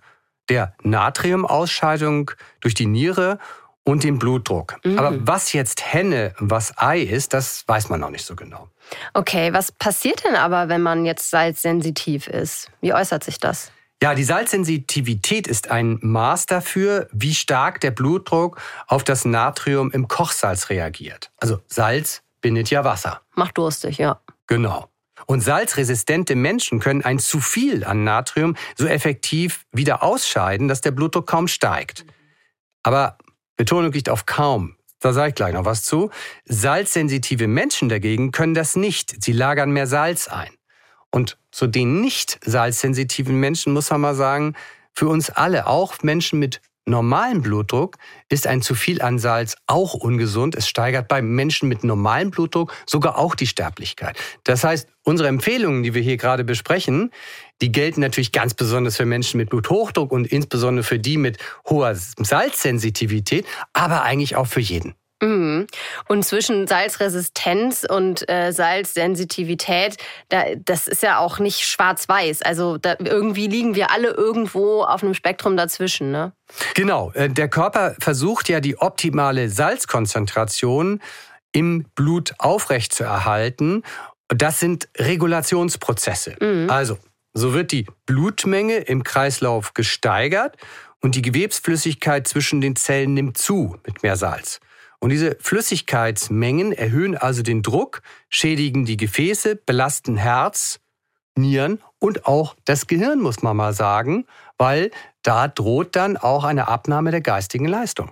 [0.48, 3.38] der Natriumausscheidung durch die Niere
[3.88, 4.76] und dem Blutdruck.
[4.84, 4.98] Mhm.
[4.98, 8.68] Aber was jetzt Henne, was Ei ist, das weiß man noch nicht so genau.
[9.14, 12.70] Okay, was passiert denn aber, wenn man jetzt salzsensitiv ist?
[12.82, 13.72] Wie äußert sich das?
[14.02, 20.06] Ja, die Salzsensitivität ist ein Maß dafür, wie stark der Blutdruck auf das Natrium im
[20.06, 21.30] Kochsalz reagiert.
[21.38, 23.22] Also Salz bindet ja Wasser.
[23.36, 24.20] Macht durstig, ja.
[24.46, 24.90] Genau.
[25.24, 30.90] Und salzresistente Menschen können ein zu viel an Natrium so effektiv wieder ausscheiden, dass der
[30.90, 32.04] Blutdruck kaum steigt.
[32.82, 33.16] Aber
[33.58, 34.76] Betonung liegt auf kaum.
[35.00, 36.10] Da sage ich gleich noch was zu.
[36.46, 39.22] Salzsensitive Menschen dagegen können das nicht.
[39.22, 40.50] Sie lagern mehr Salz ein.
[41.10, 44.54] Und zu den nicht salzsensitiven Menschen muss man mal sagen,
[44.94, 47.96] für uns alle, auch Menschen mit normalem Blutdruck,
[48.28, 50.54] ist ein zu viel an Salz auch ungesund.
[50.54, 54.18] Es steigert bei Menschen mit normalem Blutdruck sogar auch die Sterblichkeit.
[54.44, 57.10] Das heißt, unsere Empfehlungen, die wir hier gerade besprechen,
[57.60, 61.94] die gelten natürlich ganz besonders für Menschen mit Bluthochdruck und insbesondere für die mit hoher
[61.94, 64.94] Salzsensitivität, aber eigentlich auch für jeden.
[65.20, 65.66] Mhm.
[66.06, 69.96] Und zwischen Salzresistenz und äh, Salzsensitivität,
[70.28, 72.42] da, das ist ja auch nicht schwarz-weiß.
[72.42, 76.12] Also da, irgendwie liegen wir alle irgendwo auf einem Spektrum dazwischen.
[76.12, 76.32] Ne?
[76.74, 77.10] Genau.
[77.12, 81.00] Äh, der Körper versucht ja die optimale Salzkonzentration
[81.50, 83.82] im Blut aufrechtzuerhalten.
[84.28, 86.36] Das sind Regulationsprozesse.
[86.40, 86.70] Mhm.
[86.70, 86.98] Also
[87.38, 90.56] so wird die Blutmenge im Kreislauf gesteigert
[91.00, 94.60] und die Gewebsflüssigkeit zwischen den Zellen nimmt zu mit mehr Salz.
[95.00, 100.80] Und diese Flüssigkeitsmengen erhöhen also den Druck, schädigen die Gefäße, belasten Herz,
[101.36, 104.90] Nieren und auch das Gehirn, muss man mal sagen, weil
[105.22, 108.10] da droht dann auch eine Abnahme der geistigen Leistung.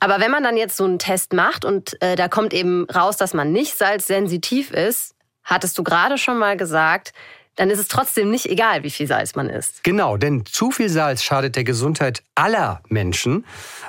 [0.00, 3.16] Aber wenn man dann jetzt so einen Test macht und äh, da kommt eben raus,
[3.16, 7.14] dass man nicht salzsensitiv ist, hattest du gerade schon mal gesagt,
[7.56, 9.82] dann ist es trotzdem nicht egal, wie viel Salz man isst.
[9.82, 13.44] Genau, denn zu viel Salz schadet der Gesundheit aller Menschen,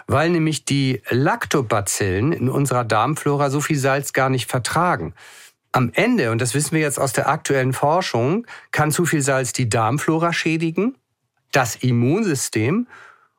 [0.07, 5.13] weil nämlich die Lactobacillen in unserer Darmflora so viel Salz gar nicht vertragen.
[5.73, 9.51] Am Ende, und das wissen wir jetzt aus der aktuellen Forschung, kann zu viel Salz
[9.51, 10.95] die Darmflora schädigen,
[11.51, 12.87] das Immunsystem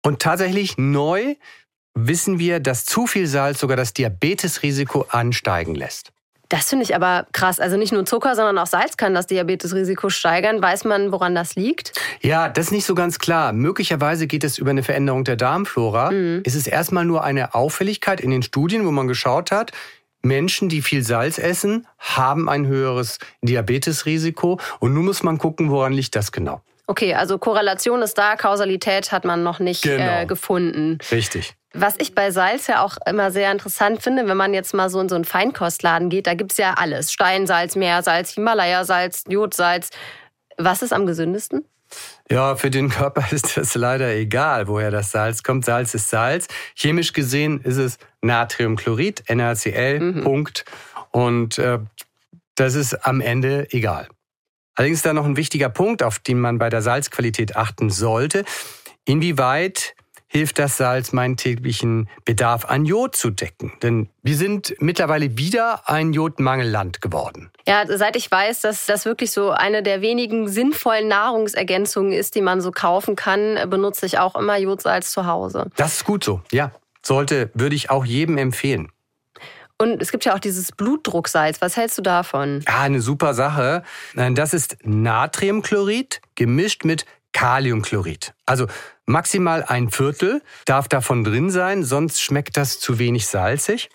[0.02, 1.34] und tatsächlich neu
[1.94, 6.12] wissen wir, dass zu viel Salz sogar das Diabetesrisiko ansteigen lässt.
[6.48, 7.60] Das finde ich aber krass.
[7.60, 10.62] Also nicht nur Zucker, sondern auch Salz kann das Diabetesrisiko steigern.
[10.62, 11.92] Weiß man, woran das liegt?
[12.22, 13.52] Ja, das ist nicht so ganz klar.
[13.52, 16.10] Möglicherweise geht es über eine Veränderung der Darmflora.
[16.10, 16.42] Mhm.
[16.46, 19.72] Es ist erstmal nur eine Auffälligkeit in den Studien, wo man geschaut hat,
[20.22, 24.58] Menschen, die viel Salz essen, haben ein höheres Diabetesrisiko.
[24.80, 26.62] Und nun muss man gucken, woran liegt das genau.
[26.88, 30.20] Okay, also Korrelation ist da, Kausalität hat man noch nicht äh, genau.
[30.22, 30.96] äh, gefunden.
[31.12, 31.54] Richtig.
[31.74, 34.98] Was ich bei Salz ja auch immer sehr interessant finde, wenn man jetzt mal so
[34.98, 37.12] in so einen Feinkostladen geht, da gibt es ja alles.
[37.12, 39.90] Steinsalz, Meersalz, Himalaya-Salz, Jodsalz.
[40.56, 41.66] Was ist am gesündesten?
[42.30, 45.66] Ja, für den Körper ist das leider egal, woher das Salz kommt.
[45.66, 46.48] Salz ist Salz.
[46.74, 50.24] Chemisch gesehen ist es Natriumchlorid, NaCl, mhm.
[50.24, 50.64] Punkt.
[51.10, 51.80] Und äh,
[52.54, 54.08] das ist am Ende egal.
[54.78, 58.44] Allerdings ist da noch ein wichtiger Punkt, auf den man bei der Salzqualität achten sollte.
[59.04, 59.96] Inwieweit
[60.28, 63.72] hilft das Salz, meinen täglichen Bedarf an Jod zu decken.
[63.82, 67.50] Denn wir sind mittlerweile wieder ein Jodmangelland geworden.
[67.66, 72.40] Ja, seit ich weiß, dass das wirklich so eine der wenigen sinnvollen Nahrungsergänzungen ist, die
[72.40, 75.72] man so kaufen kann, benutze ich auch immer Jodsalz zu Hause.
[75.74, 76.70] Das ist gut so, ja.
[77.04, 78.92] Sollte, würde ich auch jedem empfehlen.
[79.80, 81.60] Und es gibt ja auch dieses Blutdrucksalz.
[81.60, 82.62] Was hältst du davon?
[82.66, 83.84] Ah, eine super Sache.
[84.14, 88.34] Das ist Natriumchlorid gemischt mit Kaliumchlorid.
[88.44, 88.66] Also
[89.06, 93.90] maximal ein Viertel darf davon drin sein, sonst schmeckt das zu wenig salzig.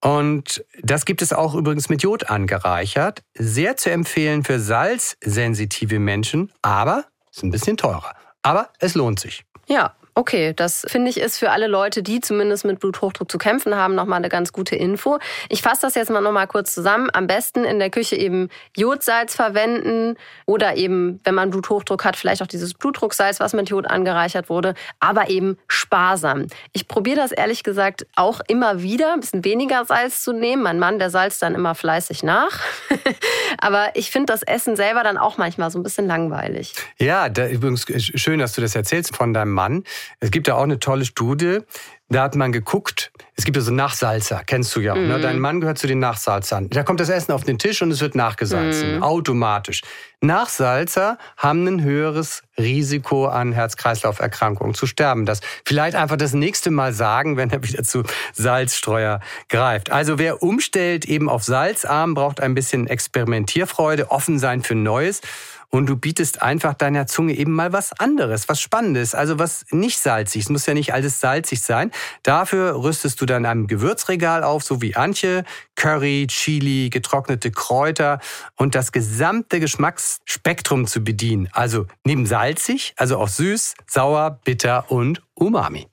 [0.00, 3.22] Und das gibt es auch übrigens mit Jod angereichert.
[3.34, 8.14] Sehr zu empfehlen für salzsensitive Menschen, aber ist ein bisschen teurer.
[8.42, 9.44] Aber es lohnt sich.
[9.66, 13.76] Ja, Okay, das finde ich ist für alle Leute, die zumindest mit Bluthochdruck zu kämpfen
[13.76, 15.18] haben, nochmal eine ganz gute Info.
[15.50, 17.10] Ich fasse das jetzt mal nochmal kurz zusammen.
[17.12, 22.40] Am besten in der Küche eben Jodsalz verwenden oder eben, wenn man Bluthochdruck hat, vielleicht
[22.40, 26.46] auch dieses Blutdrucksalz, was mit Jod angereichert wurde, aber eben sparsam.
[26.72, 30.62] Ich probiere das ehrlich gesagt auch immer wieder, ein bisschen weniger Salz zu nehmen.
[30.62, 32.60] Mein Mann, der salzt dann immer fleißig nach.
[33.58, 36.72] aber ich finde das Essen selber dann auch manchmal so ein bisschen langweilig.
[36.98, 39.84] Ja, da, übrigens schön, dass du das erzählst von deinem Mann.
[40.20, 41.60] Es gibt ja auch eine tolle Studie,
[42.08, 44.96] Da hat man geguckt, es gibt ja so Nachsalzer, kennst du ja auch.
[44.96, 45.02] Ne?
[45.02, 45.08] Mhm.
[45.08, 45.20] Ne?
[45.20, 46.70] Dein Mann gehört zu den Nachsalzern.
[46.70, 49.02] Da kommt das Essen auf den Tisch und es wird nachgesalzen, mhm.
[49.02, 49.82] automatisch.
[50.20, 55.26] Nachsalzer haben ein höheres Risiko an Herz-Kreislauf-Erkrankungen zu sterben.
[55.26, 59.90] Das vielleicht einfach das nächste Mal sagen, wenn er wieder zu Salzstreuer greift.
[59.90, 65.22] Also wer umstellt eben auf salzarm, braucht ein bisschen Experimentierfreude, offen sein für Neues
[65.70, 69.98] und du bietest einfach deiner Zunge eben mal was anderes, was Spannendes, also was nicht
[69.98, 70.44] salzig.
[70.44, 71.90] Es muss ja nicht alles salzig sein.
[72.22, 75.44] Dafür rüstest du dann ein Gewürzregal auf, so wie Antje,
[75.74, 78.20] Curry, Chili, getrocknete Kräuter
[78.56, 81.48] und das gesamte Geschmacksspektrum zu bedienen.
[81.52, 85.86] Also neben salzig, also auch süß, sauer, bitter und umami.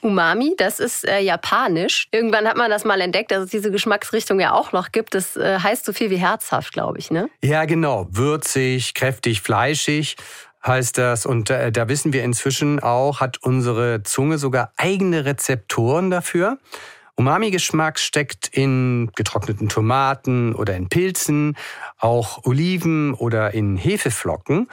[0.00, 2.08] Umami, das ist äh, japanisch.
[2.12, 5.14] Irgendwann hat man das mal entdeckt, dass es diese Geschmacksrichtung ja auch noch gibt.
[5.14, 7.28] Das äh, heißt so viel wie herzhaft, glaube ich, ne?
[7.42, 8.06] Ja, genau.
[8.10, 10.16] Würzig, kräftig, fleischig
[10.66, 11.26] heißt das.
[11.26, 16.58] Und äh, da wissen wir inzwischen auch, hat unsere Zunge sogar eigene Rezeptoren dafür.
[17.16, 21.56] Umami-Geschmack steckt in getrockneten Tomaten oder in Pilzen,
[21.98, 24.68] auch Oliven oder in Hefeflocken.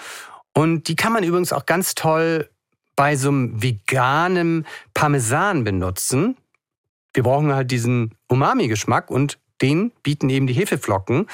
[0.54, 2.48] Und die kann man übrigens auch ganz toll
[2.96, 6.38] bei so einem veganen Parmesan benutzen.
[7.14, 11.28] Wir brauchen halt diesen Umami-Geschmack und den bieten eben die Hefeflocken.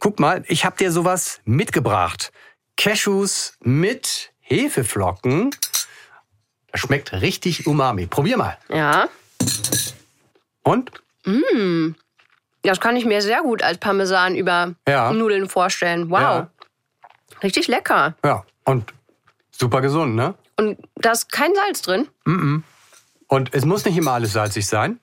[0.00, 2.32] Guck mal, ich habe dir sowas mitgebracht.
[2.76, 5.50] Cashews mit Hefeflocken.
[6.72, 8.06] Das schmeckt richtig umami.
[8.06, 8.58] Probier mal.
[8.68, 9.08] Ja.
[10.62, 10.90] Und?
[11.24, 11.94] Mmh.
[12.62, 15.12] Das kann ich mir sehr gut als Parmesan über ja.
[15.12, 16.10] Nudeln vorstellen.
[16.10, 16.20] Wow.
[16.20, 16.50] Ja.
[17.42, 18.14] Richtig lecker.
[18.24, 18.44] Ja.
[18.64, 18.92] Und
[19.50, 20.34] super gesund, ne?
[20.56, 22.08] Und da ist kein Salz drin?
[23.28, 25.00] Und es muss nicht immer alles salzig sein.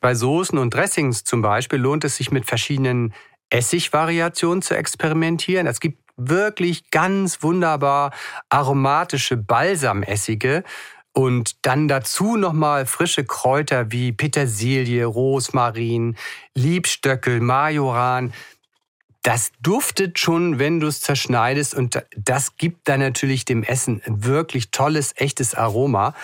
[0.00, 3.14] Bei Soßen und Dressings zum Beispiel lohnt es sich mit verschiedenen
[3.50, 5.66] Essigvariationen zu experimentieren.
[5.66, 8.12] Es gibt wirklich ganz wunderbar
[8.48, 10.64] aromatische Balsamessige
[11.12, 16.16] und dann dazu nochmal frische Kräuter wie Petersilie, Rosmarin,
[16.54, 18.32] Liebstöckel, Majoran
[19.22, 24.70] das duftet schon, wenn du es zerschneidest und das gibt dann natürlich dem Essen wirklich
[24.70, 26.14] tolles, echtes Aroma.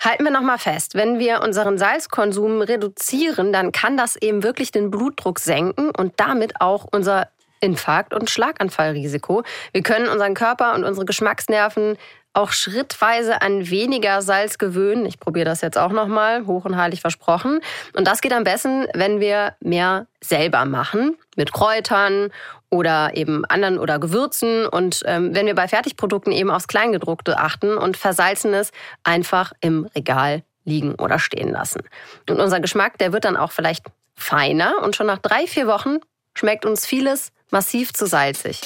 [0.00, 4.90] Halten wir nochmal fest, wenn wir unseren Salzkonsum reduzieren, dann kann das eben wirklich den
[4.90, 7.28] Blutdruck senken und damit auch unser
[7.60, 9.42] Infarkt- und Schlaganfallrisiko.
[9.72, 11.96] Wir können unseren Körper und unsere Geschmacksnerven
[12.38, 15.06] auch schrittweise an weniger Salz gewöhnen.
[15.06, 17.60] Ich probiere das jetzt auch nochmal, hoch und heilig versprochen.
[17.94, 22.30] Und das geht am besten, wenn wir mehr selber machen, mit Kräutern
[22.70, 24.66] oder eben anderen oder Gewürzen.
[24.66, 28.70] Und ähm, wenn wir bei Fertigprodukten eben aufs Kleingedruckte achten und Versalzenes
[29.02, 31.82] einfach im Regal liegen oder stehen lassen.
[32.28, 35.98] Und unser Geschmack, der wird dann auch vielleicht feiner und schon nach drei, vier Wochen
[36.34, 38.60] schmeckt uns vieles massiv zu salzig.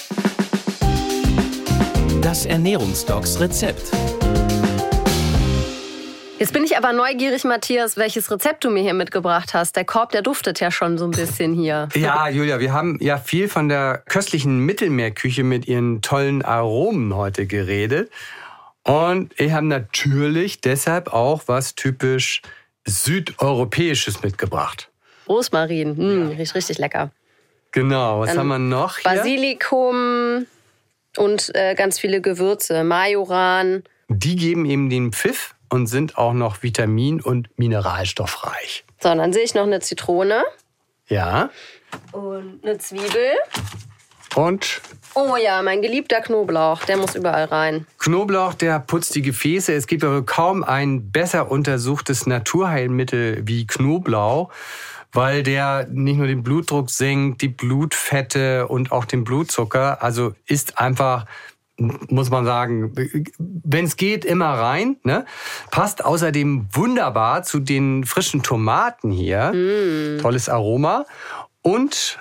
[2.23, 3.91] Das Ernährungsdocs Rezept.
[6.39, 9.75] Jetzt bin ich aber neugierig, Matthias, welches Rezept du mir hier mitgebracht hast.
[9.75, 11.89] Der Korb, der duftet ja schon so ein bisschen hier.
[11.95, 17.49] Ja, Julia, wir haben ja viel von der köstlichen Mittelmeerküche mit ihren tollen Aromen heute
[17.49, 18.09] geredet.
[18.85, 22.41] Und ich habe natürlich deshalb auch was typisch
[22.85, 24.91] südeuropäisches mitgebracht.
[25.29, 26.37] Rosmarin, hm, ja.
[26.37, 27.11] riecht richtig lecker.
[27.73, 28.99] Genau, was Dann haben wir noch?
[28.99, 29.11] Hier?
[29.11, 30.47] Basilikum,
[31.17, 33.85] und äh, ganz viele Gewürze, Majoran.
[34.09, 38.85] Die geben eben den Pfiff und sind auch noch vitamin- und mineralstoffreich.
[39.01, 40.43] So, und dann sehe ich noch eine Zitrone.
[41.09, 41.51] Ja.
[42.13, 43.33] Und eine Zwiebel.
[44.35, 44.81] Und?
[45.15, 47.87] Oh ja, mein geliebter Knoblauch, der muss überall rein.
[47.99, 49.75] Knoblauch, der putzt die Gefäße.
[49.75, 54.51] Es gibt aber kaum ein besser untersuchtes Naturheilmittel wie Knoblauch
[55.13, 60.03] weil der nicht nur den Blutdruck senkt, die Blutfette und auch den Blutzucker.
[60.03, 61.27] Also ist einfach
[61.79, 62.93] muss man sagen,
[63.39, 64.97] wenn es geht, immer rein.
[65.05, 65.25] Ne?
[65.71, 69.53] Passt außerdem wunderbar zu den frischen Tomaten hier.
[69.53, 70.21] Mm.
[70.21, 71.07] Tolles Aroma.
[71.63, 72.19] Und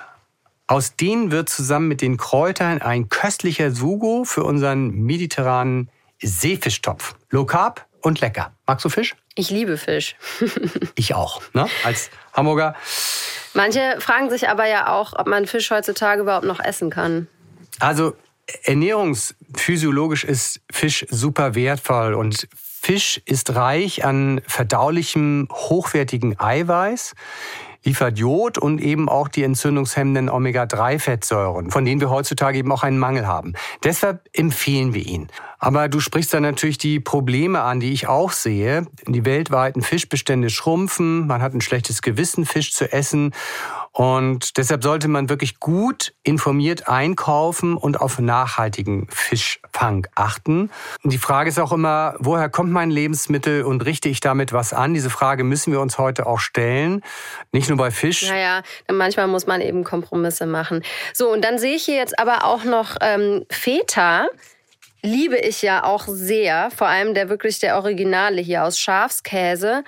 [0.66, 5.90] aus denen wird zusammen mit den Kräutern ein köstlicher Sugo für unseren mediterranen
[6.20, 7.14] Seefischtopf.
[7.30, 8.52] Low Carb und lecker.
[8.66, 9.14] Magst du Fisch?
[9.34, 10.16] Ich liebe Fisch.
[10.94, 11.66] ich auch, ne?
[11.84, 12.74] Als Hamburger.
[13.54, 17.28] Manche fragen sich aber ja auch, ob man Fisch heutzutage überhaupt noch essen kann.
[17.78, 18.14] Also
[18.64, 27.14] ernährungsphysiologisch ist Fisch super wertvoll und Fisch ist reich an verdaulichem, hochwertigen Eiweiß
[27.84, 32.98] liefert Jod und eben auch die entzündungshemmenden Omega-3-Fettsäuren, von denen wir heutzutage eben auch einen
[32.98, 33.54] Mangel haben.
[33.84, 35.28] Deshalb empfehlen wir ihn.
[35.58, 38.86] Aber du sprichst da natürlich die Probleme an, die ich auch sehe.
[39.06, 43.32] Die weltweiten Fischbestände schrumpfen, man hat ein schlechtes Gewissen, Fisch zu essen.
[43.92, 50.70] Und deshalb sollte man wirklich gut informiert einkaufen und auf nachhaltigen Fischfang achten.
[51.02, 54.72] Und die Frage ist auch immer, woher kommt mein Lebensmittel und richte ich damit was
[54.72, 54.94] an?
[54.94, 57.02] Diese Frage müssen wir uns heute auch stellen.
[57.52, 58.28] Nicht nur bei Fisch.
[58.28, 60.82] Naja, manchmal muss man eben Kompromisse machen.
[61.12, 64.26] So, und dann sehe ich hier jetzt aber auch noch ähm, Feta
[65.02, 69.82] liebe ich ja auch sehr, vor allem der wirklich der Originale hier aus Schafskäse.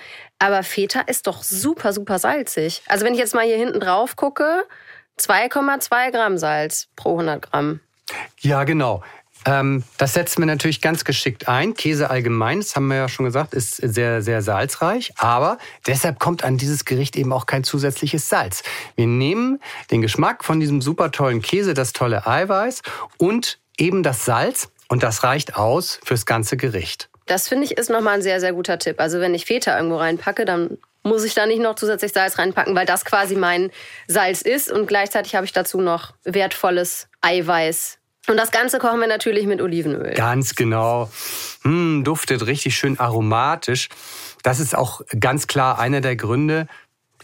[0.45, 2.83] Aber Feta ist doch super, super salzig.
[2.87, 4.67] Also wenn ich jetzt mal hier hinten drauf gucke,
[5.19, 7.81] 2,2 Gramm Salz pro 100 Gramm.
[8.41, 9.03] Ja, genau.
[9.47, 11.73] Ähm, das setzen wir natürlich ganz geschickt ein.
[11.73, 15.15] Käse allgemein, das haben wir ja schon gesagt, ist sehr, sehr salzreich.
[15.17, 18.65] Aber deshalb kommt an dieses Gericht eben auch kein zusätzliches Salz.
[18.97, 22.83] Wir nehmen den Geschmack von diesem super tollen Käse, das tolle Eiweiß
[23.17, 27.09] und eben das Salz und das reicht aus fürs ganze Gericht.
[27.27, 29.01] Das finde ich ist nochmal ein sehr, sehr guter Tipp.
[29.01, 32.75] Also wenn ich Feta irgendwo reinpacke, dann muss ich da nicht noch zusätzlich Salz reinpacken,
[32.75, 33.71] weil das quasi mein
[34.09, 37.99] Salz ist und gleichzeitig habe ich dazu noch wertvolles Eiweiß.
[38.27, 40.15] Und das Ganze kochen wir natürlich mit Olivenöl.
[40.15, 41.11] Ganz genau.
[41.63, 43.91] Hm, duftet richtig schön aromatisch.
[44.43, 46.67] Das ist auch ganz klar einer der Gründe,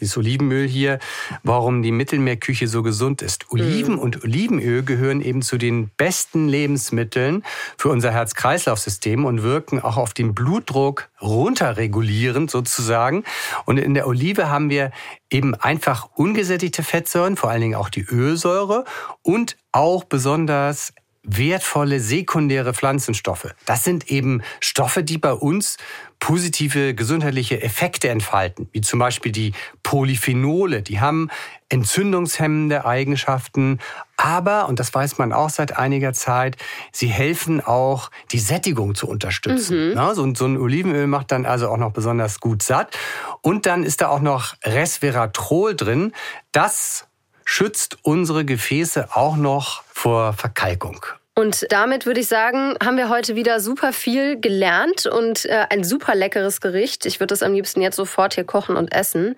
[0.01, 0.99] dieses Olivenöl hier,
[1.43, 3.51] warum die Mittelmeerküche so gesund ist.
[3.51, 3.99] Oliven mm.
[3.99, 7.45] und Olivenöl gehören eben zu den besten Lebensmitteln
[7.77, 13.25] für unser Herz-Kreislauf-System und wirken auch auf den Blutdruck runterregulierend sozusagen.
[13.67, 14.91] Und in der Olive haben wir
[15.31, 18.85] eben einfach ungesättigte Fettsäuren, vor allen Dingen auch die Ölsäure
[19.23, 20.93] und auch besonders
[21.23, 23.55] wertvolle sekundäre Pflanzenstoffe.
[23.67, 25.77] Das sind eben Stoffe, die bei uns
[26.19, 29.53] positive gesundheitliche Effekte entfalten, wie zum Beispiel die
[29.83, 30.83] Polyphenole.
[30.83, 31.31] Die haben
[31.71, 33.79] entzündungshemmende Eigenschaften,
[34.17, 36.57] aber, und das weiß man auch seit einiger Zeit,
[36.93, 39.91] sie helfen auch, die Sättigung zu unterstützen.
[39.91, 39.95] Mhm.
[39.95, 42.97] Ja, so, so, ein Olivenöl macht dann also auch noch besonders gut satt.
[43.41, 46.13] Und dann ist da auch noch Resveratrol drin.
[46.53, 47.07] Das
[47.51, 51.05] schützt unsere Gefäße auch noch vor Verkalkung.
[51.35, 55.83] Und damit würde ich sagen, haben wir heute wieder super viel gelernt und äh, ein
[55.83, 57.07] super leckeres Gericht.
[57.07, 59.35] Ich würde es am liebsten jetzt sofort hier kochen und essen.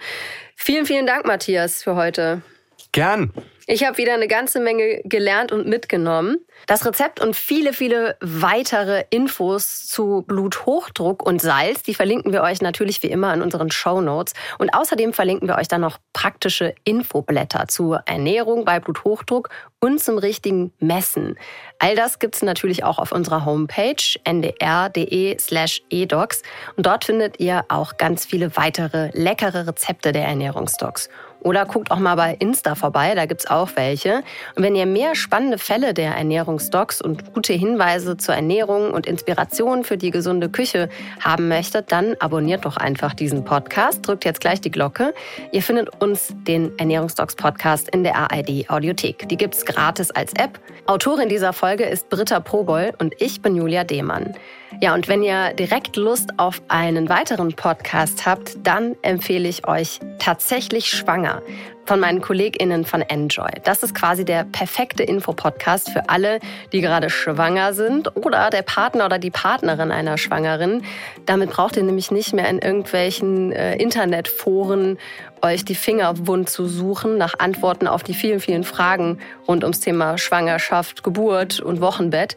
[0.56, 2.42] Vielen, vielen Dank, Matthias, für heute.
[2.93, 3.32] Gern.
[3.66, 6.36] Ich habe wieder eine ganze Menge gelernt und mitgenommen.
[6.66, 12.61] Das Rezept und viele, viele weitere Infos zu Bluthochdruck und Salz, die verlinken wir euch
[12.61, 14.34] natürlich wie immer in unseren Show Notes.
[14.59, 19.49] Und außerdem verlinken wir euch dann noch praktische Infoblätter zur Ernährung bei Bluthochdruck
[19.80, 21.38] und zum richtigen Messen.
[21.78, 26.43] All das gibt es natürlich auch auf unserer Homepage ndr.de slash edocs.
[26.76, 31.09] Und dort findet ihr auch ganz viele weitere leckere Rezepte der Ernährungsdocs.
[31.43, 34.22] Oder guckt auch mal bei Insta vorbei, da gibt's auch welche.
[34.55, 39.84] Und wenn ihr mehr spannende Fälle der Ernährungsdocs und gute Hinweise zur Ernährung und Inspiration
[39.84, 40.88] für die gesunde Küche
[41.20, 45.14] haben möchtet, dann abonniert doch einfach diesen Podcast, drückt jetzt gleich die Glocke.
[45.51, 49.28] Ihr findet uns den Ernährungsdocs Podcast in der ARD Audiothek.
[49.28, 50.61] Die gibt's gratis als App.
[50.86, 54.34] Autorin dieser Folge ist Britta Proboll und ich bin Julia Demann.
[54.80, 60.00] Ja, und wenn ihr direkt Lust auf einen weiteren Podcast habt, dann empfehle ich euch
[60.18, 61.42] tatsächlich schwanger
[61.84, 63.50] von meinen KollegInnen von Enjoy.
[63.64, 66.38] Das ist quasi der perfekte Infopodcast für alle,
[66.72, 70.84] die gerade schwanger sind oder der Partner oder die Partnerin einer Schwangeren.
[71.26, 74.98] Damit braucht ihr nämlich nicht mehr in irgendwelchen äh, Internetforen
[75.42, 79.18] euch die Finger wund zu suchen nach Antworten auf die vielen, vielen Fragen
[79.48, 82.36] rund ums Thema Schwangerschaft, Geburt und Wochenbett.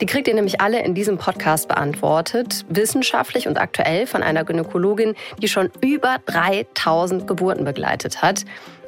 [0.00, 5.14] Die kriegt ihr nämlich alle in diesem Podcast beantwortet, wissenschaftlich und aktuell von einer Gynäkologin,
[5.40, 8.44] die schon über 3000 Geburten begleitet hat.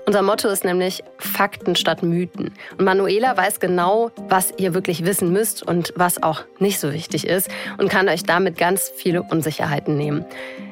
[0.07, 2.53] Unser Motto ist nämlich Fakten statt Mythen.
[2.79, 7.27] Und Manuela weiß genau, was ihr wirklich wissen müsst und was auch nicht so wichtig
[7.27, 10.25] ist und kann euch damit ganz viele Unsicherheiten nehmen.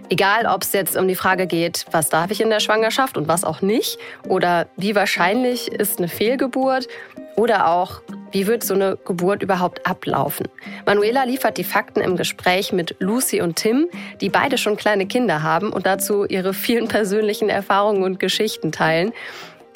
[0.08, 3.26] Egal, ob es jetzt um die Frage geht, was darf ich in der Schwangerschaft und
[3.26, 6.86] was auch nicht, oder wie wahrscheinlich ist eine Fehlgeburt,
[7.36, 8.02] oder auch,
[8.34, 10.48] wie wird so eine Geburt überhaupt ablaufen?
[10.86, 13.86] Manuela liefert die Fakten im Gespräch mit Lucy und Tim,
[14.20, 19.12] die beide schon kleine Kinder haben und dazu ihre vielen persönlichen Erfahrungen und Geschichten teilen.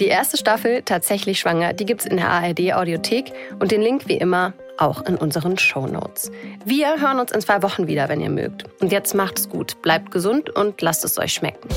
[0.00, 4.16] Die erste Staffel, tatsächlich schwanger, die gibt's in der ARD Audiothek und den Link wie
[4.16, 6.32] immer auch in unseren Show Notes.
[6.64, 8.64] Wir hören uns in zwei Wochen wieder, wenn ihr mögt.
[8.80, 11.68] Und jetzt macht's gut, bleibt gesund und lasst es euch schmecken.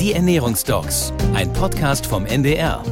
[0.00, 2.82] Die Ernährungsdocs, ein Podcast vom NDR.